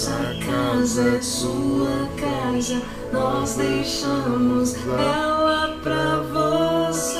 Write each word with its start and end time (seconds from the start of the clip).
Nossa 0.00 0.34
casa 0.46 1.16
é 1.18 1.20
sua 1.20 2.08
casa, 2.18 2.80
nós 3.12 3.54
deixamos 3.56 4.74
ela 4.86 5.76
pra 5.82 6.22
você. 6.22 7.18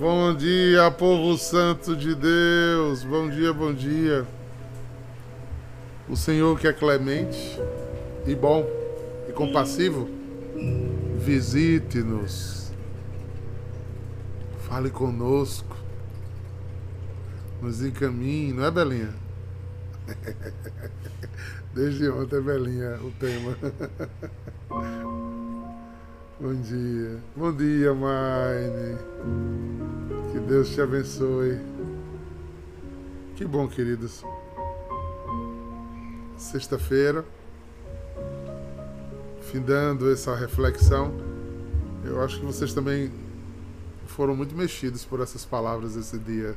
Bom 0.00 0.34
dia, 0.34 0.90
povo 0.90 1.36
santo 1.36 1.94
de 1.94 2.14
Deus. 2.14 3.04
Bom 3.04 3.28
dia, 3.28 3.52
bom 3.52 3.74
dia. 3.74 4.26
O 6.08 6.16
Senhor 6.16 6.58
que 6.58 6.66
é 6.66 6.72
clemente 6.72 7.60
e 8.26 8.34
bom 8.34 8.66
e 9.28 9.32
compassivo, 9.32 10.08
visite-nos. 11.18 12.72
Fale 14.60 14.88
conosco. 14.88 15.87
Nos 17.60 17.82
encaminhe, 17.82 18.52
não 18.52 18.64
é, 18.64 18.70
Belinha? 18.70 19.12
Desde 21.74 22.08
ontem, 22.08 22.40
Belinha, 22.40 23.00
o 23.02 23.10
tema. 23.12 23.56
Bom 26.40 26.54
dia. 26.54 27.18
Bom 27.34 27.52
dia, 27.52 27.92
Maine. 27.92 28.96
Que 30.30 30.38
Deus 30.38 30.68
te 30.70 30.80
abençoe. 30.80 31.58
Que 33.34 33.44
bom, 33.44 33.66
queridos. 33.66 34.22
Sexta-feira, 36.36 37.24
findando 39.50 40.12
essa 40.12 40.32
reflexão, 40.36 41.12
eu 42.04 42.22
acho 42.22 42.38
que 42.38 42.46
vocês 42.46 42.72
também 42.72 43.10
foram 44.06 44.36
muito 44.36 44.54
mexidos 44.54 45.04
por 45.04 45.20
essas 45.20 45.44
palavras 45.44 45.96
esse 45.96 46.16
dia. 46.18 46.54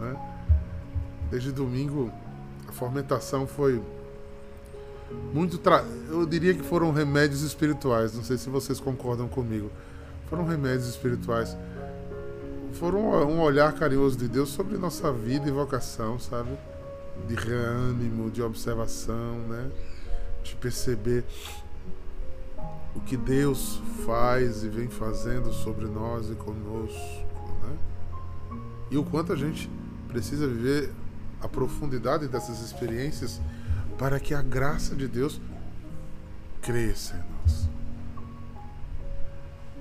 Né? 0.00 0.16
Desde 1.30 1.52
domingo, 1.52 2.12
a 2.68 2.72
fomentação 2.72 3.46
foi 3.46 3.82
muito. 5.32 5.58
Tra... 5.58 5.84
Eu 6.08 6.26
diria 6.26 6.54
que 6.54 6.62
foram 6.62 6.92
remédios 6.92 7.42
espirituais. 7.42 8.14
Não 8.14 8.22
sei 8.22 8.36
se 8.38 8.48
vocês 8.48 8.80
concordam 8.80 9.28
comigo. 9.28 9.70
Foram 10.28 10.46
remédios 10.46 10.88
espirituais. 10.88 11.56
Foram 12.74 13.00
um 13.28 13.40
olhar 13.40 13.72
carinhoso 13.74 14.16
de 14.16 14.28
Deus 14.28 14.48
sobre 14.48 14.78
nossa 14.78 15.12
vida 15.12 15.48
e 15.48 15.52
vocação, 15.52 16.18
sabe? 16.18 16.50
De 17.28 17.34
reânimo, 17.34 18.30
de 18.30 18.42
observação, 18.42 19.38
né? 19.48 19.70
De 20.42 20.56
perceber 20.56 21.24
o 22.94 23.00
que 23.00 23.16
Deus 23.16 23.80
faz 24.04 24.64
e 24.64 24.68
vem 24.68 24.88
fazendo 24.88 25.52
sobre 25.52 25.86
nós 25.86 26.30
e 26.30 26.34
conosco? 26.34 27.31
E 28.92 28.98
o 28.98 29.02
quanto 29.02 29.32
a 29.32 29.36
gente 29.36 29.70
precisa 30.06 30.46
viver 30.46 30.92
a 31.40 31.48
profundidade 31.48 32.28
dessas 32.28 32.60
experiências 32.60 33.40
para 33.98 34.20
que 34.20 34.34
a 34.34 34.42
graça 34.42 34.94
de 34.94 35.08
Deus 35.08 35.40
cresça 36.60 37.14
em 37.14 37.32
nós. 37.40 37.68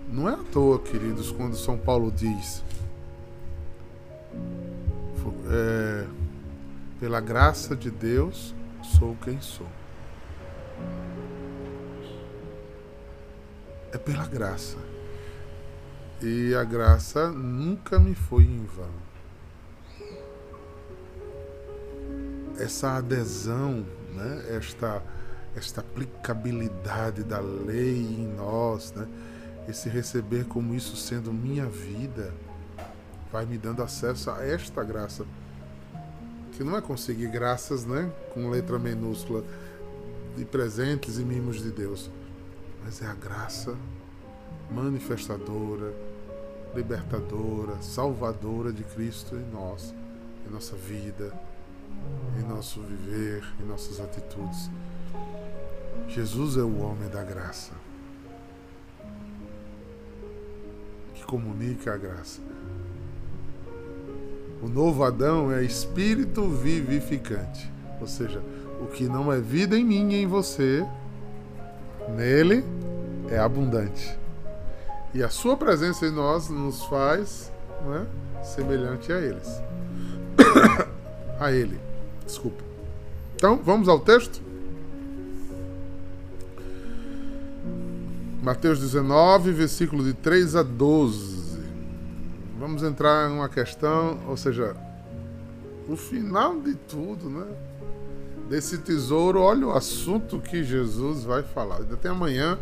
Não 0.10 0.30
é 0.30 0.34
à 0.34 0.38
toa, 0.38 0.80
queridos, 0.80 1.30
quando 1.30 1.58
São 1.58 1.78
Paulo 1.78 2.10
diz: 2.10 2.64
é, 5.50 6.08
pela 6.98 7.20
graça 7.20 7.76
de 7.76 7.92
Deus 7.92 8.56
sou 8.98 9.18
quem 9.22 9.42
sou. 9.42 9.68
É 13.92 13.98
pela 13.98 14.26
graça. 14.26 14.78
E 16.22 16.54
a 16.54 16.64
graça 16.64 17.32
nunca 17.32 18.00
me 18.00 18.14
foi 18.14 18.44
em 18.44 18.66
vão. 18.66 19.12
Essa 22.58 22.98
adesão 22.98 23.86
né? 24.14 24.46
esta, 24.50 25.02
esta 25.56 25.82
aplicabilidade 25.82 27.24
da 27.24 27.40
lei 27.40 27.98
em 27.98 28.28
nós, 28.36 28.92
né? 28.94 29.08
esse 29.68 29.90
receber 29.90 30.46
como 30.46 30.74
isso 30.74 30.96
sendo 30.96 31.32
minha 31.32 31.66
vida, 31.66 32.34
vai 33.32 33.46
me 33.46 33.58
dando 33.58 33.82
acesso 33.82 34.30
a 34.32 34.46
esta 34.46 34.84
graça. 34.84 35.26
Que 36.54 36.64
não 36.64 36.76
é 36.76 36.82
conseguir 36.82 37.28
graças 37.28 37.86
né? 37.86 38.12
com 38.34 38.50
letra 38.50 38.78
minúscula 38.78 39.44
de 40.36 40.46
presentes 40.46 41.18
e 41.18 41.24
mimos 41.24 41.62
de 41.62 41.72
Deus, 41.72 42.10
mas 42.84 43.02
é 43.02 43.06
a 43.06 43.14
graça 43.14 43.76
manifestadora, 44.70 45.94
libertadora, 46.76 47.82
salvadora 47.82 48.72
de 48.72 48.84
Cristo 48.84 49.36
em 49.36 49.46
nós, 49.52 49.94
em 50.48 50.52
nossa 50.52 50.76
vida 50.76 51.34
em 52.40 52.48
nosso 52.48 52.82
viver, 52.82 53.44
em 53.60 53.66
nossas 53.66 54.00
atitudes. 54.00 54.70
Jesus 56.08 56.58
é 56.58 56.62
o 56.62 56.80
homem 56.82 57.10
da 57.10 57.24
graça, 57.24 57.72
que 61.14 61.24
comunica 61.26 61.94
a 61.94 61.98
graça. 61.98 62.42
O 64.62 64.68
novo 64.68 65.04
Adão 65.04 65.52
é 65.52 65.64
espírito 65.64 66.48
vivificante, 66.48 67.72
ou 68.00 68.08
seja, 68.08 68.42
o 68.82 68.88
que 68.88 69.06
não 69.06 69.32
é 69.32 69.40
vida 69.40 69.78
em 69.78 69.84
mim 69.84 70.12
e 70.12 70.22
em 70.22 70.28
você, 70.28 70.86
nele 72.16 72.64
é 73.30 73.38
abundante. 73.38 74.21
E 75.14 75.22
a 75.22 75.30
sua 75.30 75.58
presença 75.58 76.06
em 76.06 76.12
nós 76.12 76.50
nos 76.50 76.86
faz 76.86 77.52
é, 77.94 78.44
semelhante 78.44 79.12
a 79.12 79.20
eles. 79.20 79.62
a 81.40 81.52
ele. 81.52 81.80
Desculpa. 82.26 82.64
Então, 83.36 83.58
vamos 83.58 83.90
ao 83.90 84.00
texto? 84.00 84.42
Mateus 88.42 88.80
19, 88.80 89.52
versículo 89.52 90.04
de 90.04 90.14
3 90.14 90.56
a 90.56 90.64
12. 90.64 91.60
Vamos 92.58 92.82
entrar 92.82 93.30
em 93.30 93.34
uma 93.34 93.50
questão, 93.50 94.20
ou 94.28 94.38
seja, 94.38 94.76
o 95.90 95.96
final 95.98 96.60
de 96.60 96.74
tudo, 96.76 97.30
né? 97.30 97.48
Desse 98.50 98.78
tesouro, 98.78 99.42
olha 99.42 99.68
o 99.68 99.72
assunto 99.72 100.40
que 100.40 100.64
Jesus 100.64 101.24
vai 101.24 101.44
falar. 101.44 101.78
Ainda 101.78 101.98
tem 101.98 102.12
amanhã, 102.12 102.58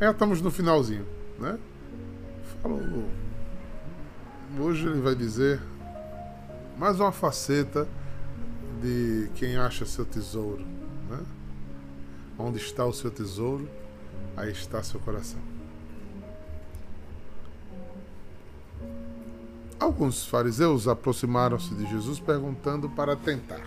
já 0.00 0.10
estamos 0.10 0.40
no 0.40 0.50
finalzinho, 0.50 1.06
né? 1.38 1.58
Falou. 2.64 2.80
Hoje 4.58 4.88
ele 4.88 5.02
vai 5.02 5.14
dizer 5.14 5.60
mais 6.78 6.98
uma 6.98 7.12
faceta 7.12 7.86
de 8.80 9.28
quem 9.34 9.58
acha 9.58 9.84
seu 9.84 10.06
tesouro. 10.06 10.64
Né? 11.10 11.20
Onde 12.38 12.56
está 12.56 12.86
o 12.86 12.92
seu 12.94 13.10
tesouro, 13.10 13.68
aí 14.34 14.50
está 14.50 14.82
seu 14.82 14.98
coração. 14.98 15.38
Alguns 19.78 20.24
fariseus 20.24 20.88
aproximaram-se 20.88 21.74
de 21.74 21.84
Jesus 21.86 22.18
perguntando 22.18 22.88
para 22.88 23.14
tentar. 23.14 23.60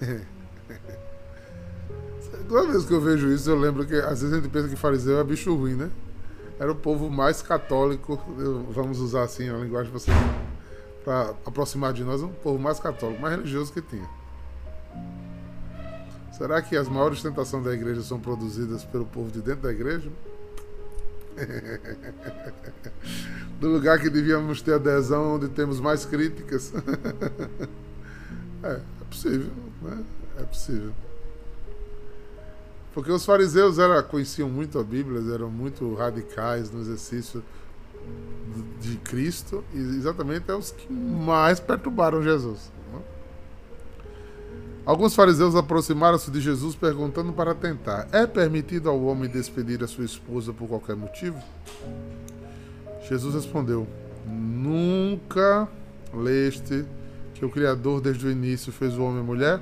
Toda 2.48 2.70
vez 2.70 2.84
que 2.84 2.94
eu 2.94 3.00
vejo 3.00 3.32
isso, 3.32 3.50
eu 3.50 3.58
lembro 3.58 3.84
que 3.84 3.96
às 3.96 4.22
vezes 4.22 4.32
a 4.32 4.36
gente 4.36 4.48
pensa 4.48 4.68
que 4.68 4.76
fariseu 4.76 5.18
é 5.18 5.24
bicho 5.24 5.52
ruim, 5.52 5.74
né? 5.74 5.90
Era 6.62 6.70
o 6.70 6.76
povo 6.76 7.10
mais 7.10 7.42
católico, 7.42 8.22
vamos 8.70 9.00
usar 9.00 9.24
assim 9.24 9.50
a 9.50 9.54
linguagem 9.54 9.92
para 11.04 11.30
aproximar 11.44 11.92
de 11.92 12.04
nós 12.04 12.22
um 12.22 12.28
povo 12.28 12.56
mais 12.56 12.78
católico, 12.78 13.20
mais 13.20 13.34
religioso 13.34 13.72
que 13.72 13.82
tinha. 13.82 14.08
Será 16.30 16.62
que 16.62 16.76
as 16.76 16.86
maiores 16.86 17.20
tentações 17.20 17.64
da 17.64 17.74
igreja 17.74 18.00
são 18.02 18.20
produzidas 18.20 18.84
pelo 18.84 19.04
povo 19.04 19.28
de 19.28 19.42
dentro 19.42 19.62
da 19.62 19.72
igreja? 19.72 20.08
Do 23.58 23.68
lugar 23.68 23.98
que 23.98 24.08
devíamos 24.08 24.62
ter 24.62 24.74
adesão, 24.74 25.34
onde 25.34 25.48
temos 25.48 25.80
mais 25.80 26.06
críticas. 26.06 26.72
é, 28.62 28.74
é 28.74 29.04
possível, 29.10 29.50
né? 29.82 30.04
É 30.38 30.44
possível. 30.44 30.92
Porque 32.94 33.10
os 33.10 33.24
fariseus 33.24 33.78
era, 33.78 34.02
conheciam 34.02 34.48
muito 34.48 34.78
a 34.78 34.84
Bíblia, 34.84 35.22
eram 35.32 35.50
muito 35.50 35.94
radicais 35.94 36.70
no 36.70 36.80
exercício 36.80 37.42
de 38.80 38.96
Cristo 38.96 39.64
e 39.72 39.78
exatamente 39.78 40.50
é 40.50 40.54
os 40.54 40.72
que 40.72 40.92
mais 40.92 41.60
perturbaram 41.60 42.22
Jesus. 42.22 42.70
Né? 42.92 43.00
Alguns 44.84 45.14
fariseus 45.14 45.54
aproximaram-se 45.54 46.30
de 46.30 46.40
Jesus 46.40 46.74
perguntando 46.74 47.32
para 47.32 47.54
tentar: 47.54 48.08
É 48.12 48.26
permitido 48.26 48.90
ao 48.90 49.02
homem 49.04 49.30
despedir 49.30 49.82
a 49.82 49.86
sua 49.86 50.04
esposa 50.04 50.52
por 50.52 50.68
qualquer 50.68 50.96
motivo? 50.96 51.38
Jesus 53.08 53.34
respondeu: 53.34 53.86
Nunca 54.26 55.68
leste 56.12 56.84
que 57.34 57.44
o 57.44 57.50
Criador 57.50 58.00
desde 58.00 58.26
o 58.26 58.30
início 58.30 58.72
fez 58.72 58.98
o 58.98 59.02
homem 59.02 59.22
e 59.22 59.26
mulher? 59.26 59.60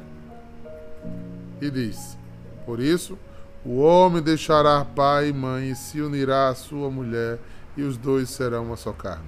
E 1.61 1.71
diz: 1.71 2.17
Por 2.71 2.79
isso, 2.79 3.19
o 3.65 3.79
homem 3.81 4.23
deixará 4.23 4.85
pai 4.85 5.31
e 5.31 5.33
mãe 5.33 5.73
e 5.73 5.75
se 5.75 6.01
unirá 6.01 6.51
à 6.51 6.55
sua 6.55 6.89
mulher 6.89 7.41
e 7.77 7.83
os 7.83 7.97
dois 7.97 8.31
serão 8.31 8.67
uma 8.67 8.77
só 8.77 8.93
carne. 8.93 9.27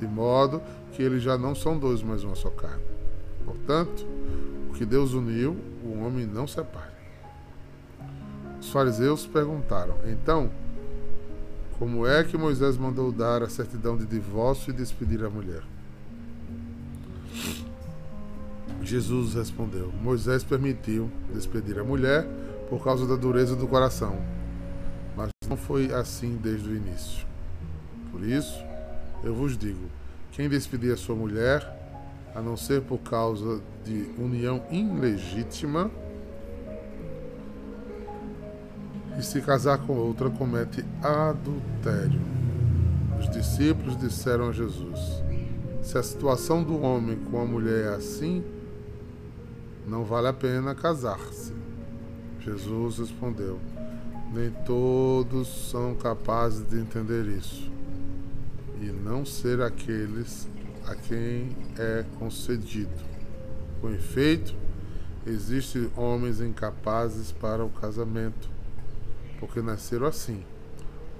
De 0.00 0.06
modo 0.08 0.60
que 0.90 1.00
eles 1.00 1.22
já 1.22 1.38
não 1.38 1.54
são 1.54 1.78
dois, 1.78 2.02
mas 2.02 2.24
uma 2.24 2.34
só 2.34 2.50
carne. 2.50 2.82
Portanto, 3.44 4.04
o 4.68 4.72
que 4.72 4.84
Deus 4.84 5.12
uniu, 5.12 5.56
o 5.84 6.00
homem 6.00 6.26
não 6.26 6.44
separe. 6.44 6.90
Os 8.60 8.68
fariseus 8.72 9.24
perguntaram: 9.28 9.94
Então, 10.04 10.50
como 11.78 12.04
é 12.04 12.24
que 12.24 12.36
Moisés 12.36 12.76
mandou 12.76 13.12
dar 13.12 13.44
a 13.44 13.48
certidão 13.48 13.96
de 13.96 14.06
divórcio 14.06 14.70
e 14.70 14.76
despedir 14.76 15.24
a 15.24 15.30
mulher? 15.30 15.62
Jesus 18.86 19.34
respondeu: 19.34 19.92
Moisés 20.02 20.44
permitiu 20.44 21.10
despedir 21.32 21.78
a 21.78 21.84
mulher 21.84 22.26
por 22.68 22.82
causa 22.82 23.06
da 23.06 23.16
dureza 23.16 23.54
do 23.54 23.66
coração, 23.66 24.16
mas 25.16 25.30
não 25.48 25.56
foi 25.56 25.92
assim 25.92 26.36
desde 26.36 26.68
o 26.68 26.76
início. 26.76 27.26
Por 28.10 28.22
isso, 28.22 28.62
eu 29.22 29.34
vos 29.34 29.56
digo: 29.56 29.88
quem 30.32 30.48
despedir 30.48 30.92
a 30.92 30.96
sua 30.96 31.14
mulher, 31.14 31.64
a 32.34 32.42
não 32.42 32.56
ser 32.56 32.82
por 32.82 32.98
causa 32.98 33.60
de 33.84 34.10
união 34.18 34.62
ilegítima, 34.70 35.90
e 39.18 39.22
se 39.22 39.40
casar 39.40 39.78
com 39.78 39.94
outra, 39.94 40.28
comete 40.28 40.84
adultério. 41.02 42.20
Os 43.18 43.30
discípulos 43.30 43.96
disseram 43.98 44.50
a 44.50 44.52
Jesus: 44.52 45.00
Se 45.82 45.96
a 45.96 46.02
situação 46.02 46.62
do 46.62 46.82
homem 46.82 47.16
com 47.30 47.40
a 47.40 47.46
mulher 47.46 47.92
é 47.92 47.94
assim, 47.94 48.44
não 49.86 50.04
vale 50.04 50.28
a 50.28 50.32
pena 50.32 50.74
casar-se. 50.74 51.55
Jesus 52.46 52.98
respondeu: 52.98 53.58
Nem 54.32 54.52
todos 54.64 55.48
são 55.68 55.96
capazes 55.96 56.64
de 56.68 56.78
entender 56.78 57.26
isso, 57.26 57.68
e 58.80 58.84
não 58.86 59.26
ser 59.26 59.60
aqueles 59.60 60.48
a 60.86 60.94
quem 60.94 61.56
é 61.76 62.04
concedido. 62.20 63.04
Com 63.80 63.90
efeito, 63.90 64.54
existem 65.26 65.90
homens 65.96 66.40
incapazes 66.40 67.32
para 67.32 67.64
o 67.64 67.68
casamento 67.68 68.48
porque 69.40 69.60
nasceram 69.60 70.06
assim, 70.06 70.42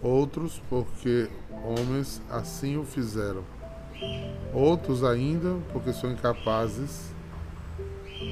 outros 0.00 0.62
porque 0.70 1.28
homens 1.64 2.22
assim 2.30 2.76
o 2.76 2.84
fizeram, 2.84 3.42
outros 4.54 5.02
ainda 5.02 5.56
porque 5.72 5.92
são 5.92 6.12
incapazes, 6.12 7.12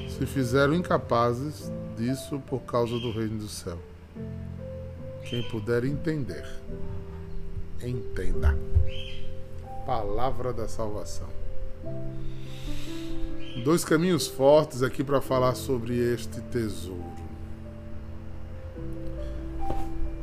se 0.09 0.25
fizeram 0.25 0.73
incapazes 0.73 1.69
disso 1.95 2.41
por 2.47 2.61
causa 2.61 2.99
do 2.99 3.11
reino 3.11 3.39
do 3.39 3.47
céu. 3.47 3.77
Quem 5.23 5.41
puder 5.49 5.83
entender, 5.83 6.45
entenda. 7.81 8.57
Palavra 9.85 10.53
da 10.53 10.67
salvação. 10.67 11.29
Dois 13.63 13.85
caminhos 13.85 14.27
fortes 14.27 14.83
aqui 14.83 15.03
para 15.03 15.21
falar 15.21 15.55
sobre 15.55 15.97
este 15.97 16.41
tesouro. 16.41 17.15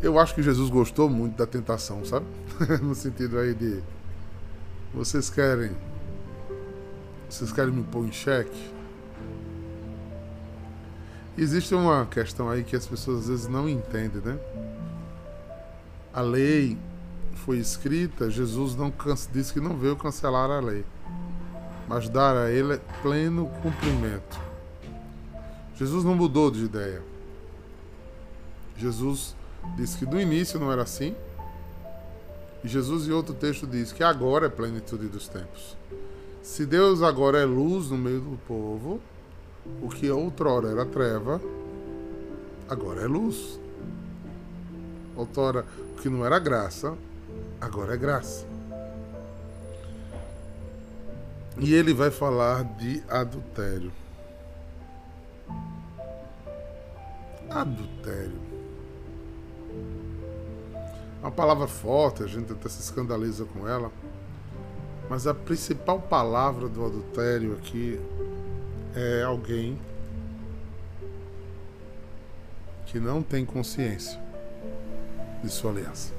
Eu 0.03 0.19
acho 0.19 0.35
que 0.35 0.43
Jesus 0.43 0.69
gostou 0.69 1.09
muito 1.09 1.37
da 1.37 1.47
tentação, 1.47 2.05
sabe? 2.05 2.27
no 2.83 2.95
sentido 2.95 3.39
aí 3.39 3.55
de 3.55 3.81
vocês 4.93 5.31
querem 5.31 5.71
vocês 7.31 7.51
querem 7.51 7.73
me 7.73 7.83
pôr 7.85 8.05
em 8.05 8.13
xeque? 8.13 8.71
Existe 11.37 11.75
uma 11.75 12.05
questão 12.07 12.51
aí 12.51 12.63
que 12.63 12.77
as 12.77 12.87
pessoas 12.87 13.21
às 13.21 13.29
vezes 13.29 13.49
não 13.49 13.69
entendem, 13.69 14.21
né? 14.21 14.39
A 16.13 16.21
lei 16.21 16.77
foi 17.37 17.59
escrita, 17.59 18.31
Jesus 18.31 18.77
não 18.77 18.93
disse 19.33 19.53
que 19.53 19.61
não 19.61 19.77
veio 19.77 19.97
cancelar 19.97 20.51
a 20.51 20.61
lei, 20.61 20.85
mas 21.89 22.09
dar 22.09 22.37
a 22.37 22.51
ele 22.51 22.79
pleno 23.01 23.51
cumprimento. 23.63 24.39
Jesus 25.75 26.05
não 26.05 26.15
mudou 26.15 26.51
de 26.51 26.65
ideia. 26.65 27.03
Jesus 28.77 29.35
diz 29.77 29.95
que 29.97 30.05
no 30.05 30.21
início 30.21 30.61
não 30.61 30.71
era 30.71 30.83
assim. 30.83 31.15
E 32.63 32.69
Jesus, 32.69 33.09
em 33.09 33.13
outro 33.13 33.35
texto, 33.35 33.67
diz 33.67 33.91
que 33.91 34.05
agora 34.05 34.47
é 34.47 34.51
plenitude 34.51 35.09
dos 35.09 35.29
tempos. 35.29 35.77
Se 36.43 36.67
Deus 36.67 37.03
agora 37.03 37.39
é 37.39 37.45
luz 37.45 37.91
no 37.91 37.97
meio 37.97 38.21
do 38.21 38.39
povo, 38.47 39.01
o 39.81 39.89
que 39.89 40.11
outrora 40.11 40.71
era 40.71 40.85
treva, 40.85 41.41
agora 42.69 43.03
é 43.03 43.07
luz. 43.07 43.61
Outrora, 45.17 45.65
o 45.93 46.01
que 46.01 46.09
não 46.09 46.25
era 46.25 46.39
graça, 46.39 46.97
agora 47.61 47.95
é 47.95 47.97
graça. 47.97 48.47
E 51.59 51.75
ele 51.75 51.93
vai 51.93 52.11
falar 52.11 52.65
de 52.65 53.03
adultério. 53.09 53.93
Adultério. 57.51 58.41
Uma 61.21 61.31
palavra 61.31 61.69
forte, 61.69 62.23
a 62.23 62.27
gente 62.27 62.53
até 62.53 62.69
se 62.69 62.81
escandaliza 62.81 63.45
com 63.45 63.69
ela. 63.69 63.93
Mas 65.09 65.27
a 65.27 65.35
principal 65.35 66.01
palavra 66.01 66.69
do 66.69 66.85
adultério 66.85 67.53
aqui 67.53 68.01
é 68.95 69.23
alguém 69.23 69.79
que 72.87 73.01
não 73.01 73.23
tem 73.23 73.45
consciência 73.45 74.21
de 75.43 75.51
sua 75.51 75.71
aliança. 75.71 76.13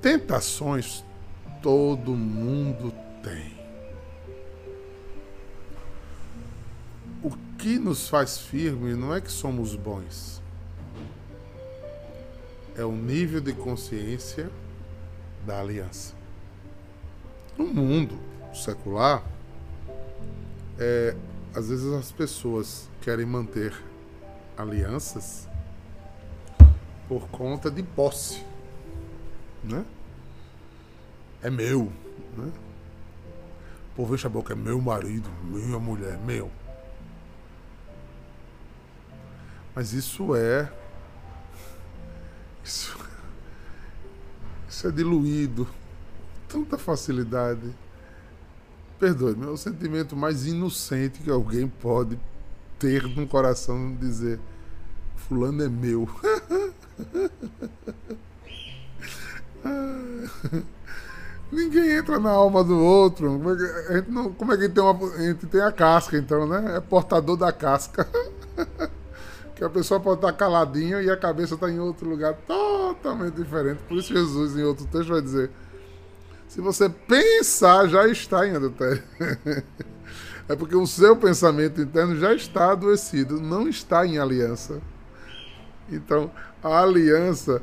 Tentações 0.00 1.04
todo 1.62 2.14
mundo 2.14 2.92
tem. 3.22 3.58
que 7.58 7.76
nos 7.76 8.08
faz 8.08 8.38
firme 8.38 8.94
não 8.94 9.12
é 9.12 9.20
que 9.20 9.30
somos 9.30 9.74
bons, 9.74 10.40
é 12.76 12.84
o 12.84 12.92
nível 12.92 13.40
de 13.40 13.52
consciência 13.52 14.48
da 15.44 15.60
aliança. 15.60 16.17
No 17.58 17.66
mundo 17.66 18.16
secular, 18.54 19.22
é, 20.78 21.16
às 21.52 21.68
vezes 21.68 21.92
as 21.92 22.12
pessoas 22.12 22.88
querem 23.02 23.26
manter 23.26 23.74
alianças 24.56 25.48
por 27.08 27.28
conta 27.30 27.68
de 27.68 27.82
posse, 27.82 28.44
né? 29.64 29.84
É 31.42 31.50
meu, 31.50 31.92
né? 32.36 32.52
Por 33.96 34.06
veja 34.06 34.28
a 34.28 34.30
boca, 34.30 34.52
é 34.52 34.56
meu 34.56 34.80
marido, 34.80 35.28
minha 35.42 35.80
mulher, 35.80 36.16
meu. 36.18 36.48
Mas 39.74 39.92
isso 39.92 40.36
é. 40.36 40.72
Isso, 42.62 42.96
isso 44.68 44.86
é 44.86 44.90
diluído. 44.92 45.66
Tanta 46.48 46.78
facilidade. 46.78 47.74
Perdoe-me, 48.98 49.46
é 49.46 49.48
o 49.48 49.56
sentimento 49.56 50.16
mais 50.16 50.46
inocente 50.46 51.20
que 51.20 51.30
alguém 51.30 51.68
pode 51.68 52.18
ter 52.78 53.02
no 53.04 53.26
coração 53.26 53.94
dizer: 53.94 54.40
Fulano 55.16 55.62
é 55.62 55.68
meu. 55.68 56.08
Ninguém 61.50 61.92
entra 61.92 62.18
na 62.18 62.30
alma 62.30 62.62
do 62.62 62.78
outro. 62.78 63.26
Como 63.30 63.50
é 63.52 63.56
que, 63.56 63.62
a 63.62 63.96
gente, 63.96 64.10
não, 64.10 64.32
como 64.32 64.52
é 64.52 64.56
que 64.56 64.68
tem 64.68 64.82
uma, 64.82 65.14
a 65.14 65.18
gente 65.22 65.46
tem 65.46 65.60
a 65.60 65.72
casca, 65.72 66.16
então, 66.18 66.46
né? 66.46 66.76
É 66.76 66.80
portador 66.80 67.36
da 67.36 67.50
casca. 67.52 68.06
que 69.56 69.64
a 69.64 69.70
pessoa 69.70 69.98
pode 69.98 70.18
estar 70.18 70.32
caladinha 70.34 71.00
e 71.02 71.10
a 71.10 71.16
cabeça 71.16 71.54
está 71.54 71.70
em 71.70 71.80
outro 71.80 72.08
lugar 72.08 72.34
totalmente 72.46 73.34
diferente. 73.34 73.80
Por 73.88 73.96
isso 73.96 74.12
Jesus, 74.12 74.56
em 74.56 74.62
outro 74.62 74.86
texto, 74.86 75.08
vai 75.08 75.22
dizer: 75.22 75.50
se 76.48 76.60
você 76.60 76.88
pensar, 76.88 77.86
já 77.88 78.08
está 78.08 78.46
em 78.46 78.56
adultério. 78.56 79.02
é 80.48 80.56
porque 80.56 80.74
o 80.74 80.86
seu 80.86 81.16
pensamento 81.16 81.80
interno 81.80 82.16
já 82.16 82.34
está 82.34 82.72
adoecido, 82.72 83.40
não 83.40 83.68
está 83.68 84.06
em 84.06 84.18
aliança. 84.18 84.80
Então, 85.90 86.30
a 86.62 86.80
aliança 86.80 87.62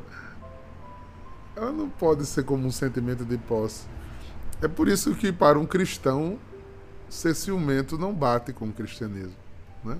ela 1.56 1.72
não 1.72 1.90
pode 1.90 2.26
ser 2.26 2.44
como 2.44 2.68
um 2.68 2.72
sentimento 2.72 3.26
de 3.26 3.38
posse. 3.38 3.86
É 4.62 4.68
por 4.68 4.88
isso 4.88 5.16
que 5.16 5.32
para 5.32 5.58
um 5.58 5.66
cristão 5.66 6.40
ser 7.10 7.34
ciumento 7.34 7.98
não 7.98 8.14
bate 8.14 8.54
com 8.54 8.68
o 8.68 8.74
cristianismo, 8.74 9.36
né? 9.84 9.98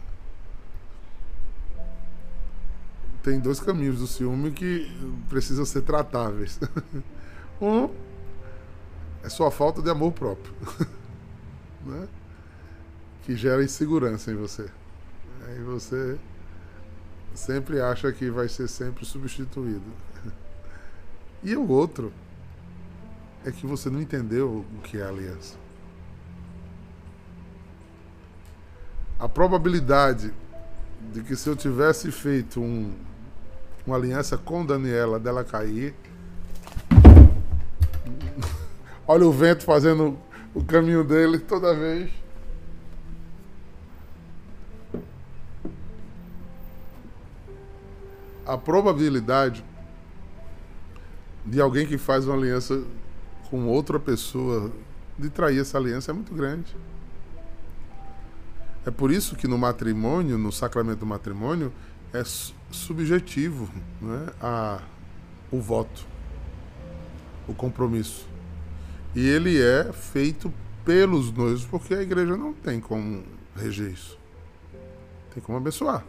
tem 3.26 3.40
dois 3.40 3.60
caminhos 3.60 3.98
do 3.98 4.06
ciúme 4.06 4.52
que 4.52 4.88
precisam 5.28 5.66
ser 5.66 5.82
tratáveis. 5.82 6.60
um 7.60 7.90
é 9.26 9.30
sua 9.30 9.50
falta 9.50 9.82
de 9.82 9.90
amor 9.90 10.12
próprio, 10.12 10.54
né? 11.86 12.08
que 13.24 13.36
gera 13.36 13.64
insegurança 13.64 14.32
em 14.32 14.36
você. 14.36 14.70
Aí 15.48 15.60
você 15.60 16.18
sempre 17.34 17.82
acha 17.82 18.12
que 18.12 18.30
vai 18.30 18.48
ser 18.48 18.68
sempre 18.68 19.06
substituído. 19.06 20.06
E 21.44 21.56
o 21.56 21.68
outro 21.68 22.14
é 23.44 23.52
que 23.52 23.68
você 23.68 23.90
não 23.90 24.02
entendeu 24.02 24.66
o 24.78 24.82
que 24.82 24.98
é 24.98 25.04
aliança. 25.04 25.58
A 29.20 29.30
probabilidade 29.30 30.34
de 31.14 31.22
que 31.22 31.36
se 31.36 31.48
eu 31.48 31.56
tivesse 31.56 32.12
feito 32.12 32.60
um, 32.60 32.94
uma 33.86 33.96
aliança 33.96 34.38
com 34.38 34.66
Daniela 34.66 35.20
dela 35.20 35.44
cair. 35.44 35.94
Olha 39.08 39.28
o 39.28 39.32
vento 39.32 39.64
fazendo 39.64 40.18
o 40.54 40.64
caminho 40.64 41.04
dele 41.04 41.38
toda 41.38 41.76
vez. 41.76 42.12
A 48.46 48.58
probabilidade 48.58 49.64
de 51.46 51.62
alguém 51.62 51.86
que 51.86 51.98
faz 51.98 52.26
uma 52.26 52.36
aliança 52.36 52.84
com 53.50 53.68
outra 53.68 54.00
pessoa 54.00 54.72
de 55.18 55.30
trair 55.30 55.60
essa 55.60 55.78
aliança 55.78 56.12
é 56.12 56.14
muito 56.14 56.34
grande. 56.34 56.76
É 58.86 58.92
por 58.92 59.12
isso 59.12 59.36
que 59.36 59.48
no 59.48 59.58
matrimônio, 59.58 60.38
no 60.38 60.52
sacramento 60.52 61.00
do 61.00 61.06
matrimônio, 61.06 61.72
é 62.14 62.24
subjetivo 62.72 63.70
né, 64.02 64.28
a, 64.42 64.82
o 65.52 65.60
voto, 65.60 66.06
o 67.48 67.54
compromisso. 67.54 68.35
E 69.16 69.26
ele 69.26 69.62
é 69.62 69.94
feito 69.94 70.54
pelos 70.84 71.32
noivos, 71.32 71.66
porque 71.66 71.94
a 71.94 72.02
igreja 72.02 72.36
não 72.36 72.54
tem 72.54 72.82
como 72.82 73.24
reger 73.56 73.92
isso. 73.92 74.20
Tem 75.34 75.42
como 75.42 75.58
abençoar. 75.58 76.06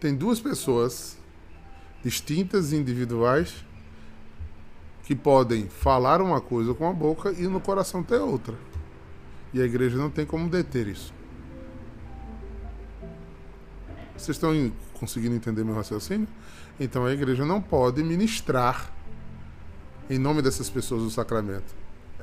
Tem 0.00 0.14
duas 0.14 0.40
pessoas 0.40 1.16
distintas 2.02 2.72
e 2.72 2.76
individuais 2.76 3.64
que 5.04 5.14
podem 5.14 5.68
falar 5.68 6.20
uma 6.20 6.40
coisa 6.40 6.74
com 6.74 6.88
a 6.88 6.92
boca 6.92 7.32
e 7.32 7.46
no 7.46 7.60
coração 7.60 8.02
ter 8.02 8.18
outra. 8.18 8.54
E 9.52 9.62
a 9.62 9.64
igreja 9.64 9.96
não 9.96 10.10
tem 10.10 10.26
como 10.26 10.48
deter 10.48 10.88
isso. 10.88 11.14
Vocês 14.16 14.36
estão 14.36 14.72
conseguindo 14.94 15.34
entender 15.34 15.64
meu 15.64 15.74
raciocínio? 15.74 16.26
Então 16.78 17.04
a 17.04 17.12
igreja 17.12 17.44
não 17.44 17.60
pode 17.60 18.02
ministrar 18.02 18.93
em 20.08 20.18
nome 20.18 20.42
dessas 20.42 20.68
pessoas 20.68 21.02
o 21.02 21.10
sacramento. 21.10 21.74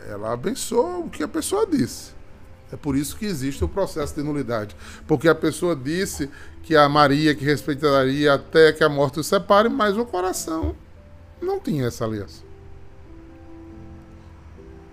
Ela 0.07 0.33
abençoa 0.33 0.99
o 0.99 1.09
que 1.09 1.23
a 1.23 1.27
pessoa 1.27 1.65
disse. 1.65 2.11
É 2.71 2.77
por 2.77 2.95
isso 2.95 3.17
que 3.17 3.25
existe 3.25 3.63
o 3.63 3.67
processo 3.67 4.15
de 4.15 4.23
nulidade. 4.23 4.75
Porque 5.05 5.27
a 5.27 5.35
pessoa 5.35 5.75
disse 5.75 6.29
que 6.63 6.75
a 6.75 6.87
Maria 6.87 7.35
que 7.35 7.43
respeitaria 7.43 8.33
até 8.33 8.71
que 8.71 8.83
a 8.83 8.89
morte 8.89 9.19
o 9.19 9.23
separe, 9.23 9.67
mas 9.67 9.97
o 9.97 10.05
coração 10.05 10.75
não 11.41 11.59
tinha 11.59 11.87
essa 11.87 12.05
aliança. 12.05 12.43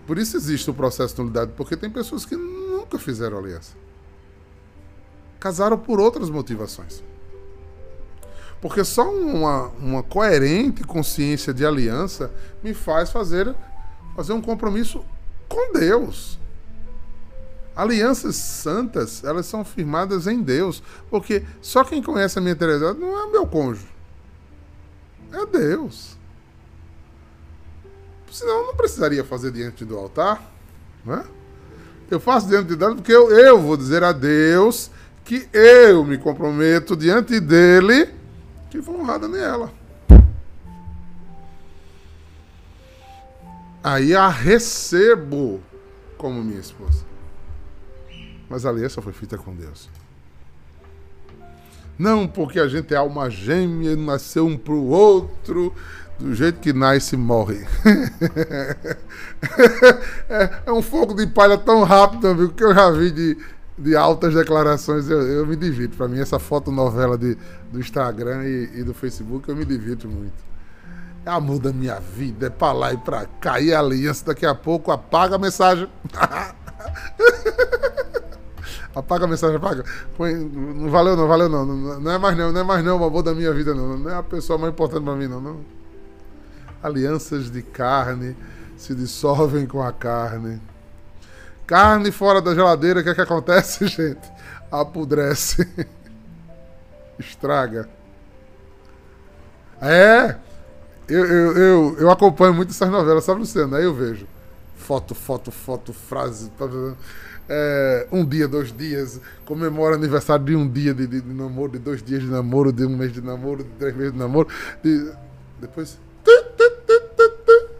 Por 0.06 0.18
isso 0.18 0.36
existe 0.36 0.70
o 0.70 0.74
processo 0.74 1.14
de 1.14 1.20
nulidade, 1.20 1.52
porque 1.56 1.76
tem 1.76 1.90
pessoas 1.90 2.24
que 2.24 2.34
nunca 2.34 2.98
fizeram 2.98 3.38
aliança. 3.38 3.76
Casaram 5.38 5.78
por 5.78 6.00
outras 6.00 6.30
motivações. 6.30 7.04
Porque 8.60 8.84
só 8.84 9.08
uma, 9.10 9.68
uma 9.80 10.02
coerente 10.02 10.82
consciência 10.82 11.54
de 11.54 11.64
aliança 11.64 12.30
me 12.62 12.74
faz 12.74 13.10
fazer, 13.10 13.54
fazer 14.16 14.32
um 14.32 14.40
compromisso 14.40 15.04
com 15.48 15.72
Deus. 15.72 16.38
Alianças 17.76 18.34
santas, 18.34 19.22
elas 19.22 19.46
são 19.46 19.64
firmadas 19.64 20.26
em 20.26 20.42
Deus. 20.42 20.82
Porque 21.08 21.44
só 21.62 21.84
quem 21.84 22.02
conhece 22.02 22.38
a 22.38 22.42
minha 22.42 22.52
eternidade 22.52 22.98
não 22.98 23.28
é 23.28 23.30
meu 23.30 23.46
cônjuge. 23.46 23.86
É 25.32 25.46
Deus. 25.46 26.16
Senão 28.32 28.60
eu 28.60 28.66
não 28.66 28.74
precisaria 28.74 29.22
fazer 29.22 29.52
diante 29.52 29.84
do 29.84 29.96
altar. 29.96 30.42
Não 31.04 31.14
é? 31.14 31.24
Eu 32.10 32.18
faço 32.18 32.48
diante 32.48 32.68
de 32.68 32.76
Deus 32.76 32.94
porque 32.94 33.12
eu, 33.12 33.30
eu 33.30 33.60
vou 33.60 33.76
dizer 33.76 34.02
a 34.02 34.10
Deus 34.10 34.90
que 35.24 35.48
eu 35.52 36.04
me 36.04 36.18
comprometo 36.18 36.96
diante 36.96 37.38
dele 37.38 38.17
que 38.70 38.80
vou 38.80 39.00
honrar 39.00 39.18
Daniela. 39.18 39.72
Aí 43.82 44.14
a 44.14 44.28
recebo 44.28 45.60
como 46.16 46.42
minha 46.42 46.60
esposa. 46.60 47.04
Mas 48.48 48.66
a 48.66 48.70
aliança 48.70 49.00
foi 49.00 49.12
feita 49.12 49.38
com 49.38 49.54
Deus. 49.54 49.88
Não 51.98 52.26
porque 52.26 52.60
a 52.60 52.68
gente 52.68 52.94
é 52.94 52.96
alma 52.96 53.28
gêmea, 53.28 53.96
nasceu 53.96 54.46
um 54.46 54.56
pro 54.56 54.84
outro, 54.84 55.74
do 56.18 56.34
jeito 56.34 56.60
que 56.60 56.72
nasce 56.72 57.16
morre. 57.16 57.66
é, 60.28 60.50
é, 60.66 60.72
um 60.72 60.82
fogo 60.82 61.14
de 61.14 61.26
palha 61.26 61.58
tão 61.58 61.82
rápido, 61.82 62.28
amigo, 62.28 62.52
que 62.52 62.62
eu 62.62 62.74
já 62.74 62.90
vi 62.90 63.10
de, 63.10 63.36
de 63.78 63.96
altas 63.96 64.34
declarações, 64.34 65.08
eu, 65.08 65.22
eu 65.22 65.46
me 65.46 65.54
divirto. 65.56 65.96
Para 65.96 66.08
mim, 66.08 66.18
essa 66.18 66.38
foto 66.38 66.70
novela 66.70 67.16
de, 67.16 67.38
do 67.70 67.78
Instagram 67.78 68.44
e, 68.44 68.80
e, 68.80 68.82
do 68.82 68.92
Facebook, 68.92 69.48
eu 69.48 69.56
me 69.56 69.64
divirto 69.64 70.08
muito. 70.08 70.48
É 71.24 71.30
amor 71.30 71.60
da 71.60 71.72
minha 71.72 72.00
vida, 72.00 72.46
é 72.46 72.50
pra 72.50 72.72
lá 72.72 72.92
e 72.92 72.96
pra 72.96 73.26
cá, 73.40 73.60
e 73.60 73.72
aliança, 73.72 74.24
daqui 74.26 74.44
a 74.46 74.54
pouco 74.54 74.90
apaga 74.90 75.36
a 75.36 75.38
mensagem. 75.38 75.88
apaga 78.94 79.24
a 79.24 79.28
mensagem, 79.28 79.56
apaga. 79.56 79.84
Não 80.18 80.90
valeu 80.90 81.16
não, 81.16 81.28
valeu 81.28 81.48
não. 81.48 81.64
Não 82.00 82.10
é 82.10 82.18
mais 82.18 82.36
não, 82.36 82.52
não 82.52 82.60
é 82.60 82.64
mais 82.64 82.84
não 82.84 82.98
o 83.00 83.04
amor 83.04 83.22
da 83.22 83.34
minha 83.34 83.52
vida 83.52 83.74
não. 83.74 83.96
Não 83.96 84.10
é 84.10 84.14
a 84.16 84.22
pessoa 84.22 84.58
mais 84.58 84.72
importante 84.72 85.04
para 85.04 85.14
mim 85.14 85.28
não, 85.28 85.40
não. 85.40 85.60
Alianças 86.82 87.50
de 87.50 87.62
carne 87.62 88.36
se 88.76 88.94
dissolvem 88.94 89.66
com 89.66 89.82
a 89.82 89.92
carne. 89.92 90.60
Carne 91.68 92.10
fora 92.10 92.40
da 92.40 92.54
geladeira, 92.54 93.00
o 93.00 93.02
que 93.04 93.10
é 93.10 93.14
que 93.14 93.20
acontece, 93.20 93.84
gente? 93.86 94.32
Apodrece. 94.72 95.68
Estraga. 97.18 97.86
É. 99.78 100.34
Eu, 101.06 101.26
eu, 101.26 101.56
eu, 101.56 101.96
eu, 101.98 102.10
acompanho 102.10 102.54
muito 102.54 102.70
essas 102.70 102.88
novelas, 102.88 103.24
sabe, 103.24 103.40
Luciano? 103.40 103.76
Aí 103.76 103.84
eu 103.84 103.94
vejo. 103.94 104.26
Foto, 104.76 105.14
foto, 105.14 105.50
foto, 105.50 105.92
frase. 105.92 106.50
Tá 106.58 106.66
é, 107.50 108.08
um 108.10 108.24
dia, 108.24 108.48
dois 108.48 108.74
dias, 108.74 109.20
comemora 109.44 109.94
aniversário 109.94 110.46
de 110.46 110.56
um 110.56 110.66
dia 110.66 110.94
de, 110.94 111.06
de, 111.06 111.20
de, 111.20 111.34
namoro, 111.34 111.72
de 111.72 111.78
dois 111.78 112.02
dias 112.02 112.22
de 112.22 112.28
namoro, 112.28 112.72
de 112.72 112.86
um 112.86 112.96
mês 112.96 113.12
de 113.12 113.20
namoro, 113.20 113.62
de 113.62 113.70
três 113.70 113.94
meses 113.94 114.12
de 114.12 114.18
namoro. 114.18 114.48
De, 114.82 115.12
depois. 115.60 115.98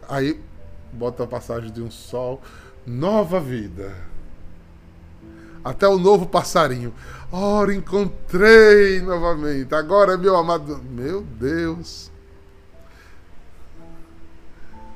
Aí 0.07 0.39
bota 0.93 1.25
a 1.25 1.27
passagem 1.27 1.71
de 1.71 1.81
um 1.81 1.91
sol 1.91 2.43
nova 2.89 3.39
vida. 3.41 3.95
Até 5.65 5.87
o 5.87 5.99
novo 5.99 6.27
passarinho. 6.27 6.95
Ora, 7.31 7.75
encontrei 7.75 9.01
novamente. 9.01 9.75
Agora, 9.75 10.17
meu 10.17 10.37
amado. 10.37 10.81
Meu 10.91 11.23
Deus. 11.23 12.11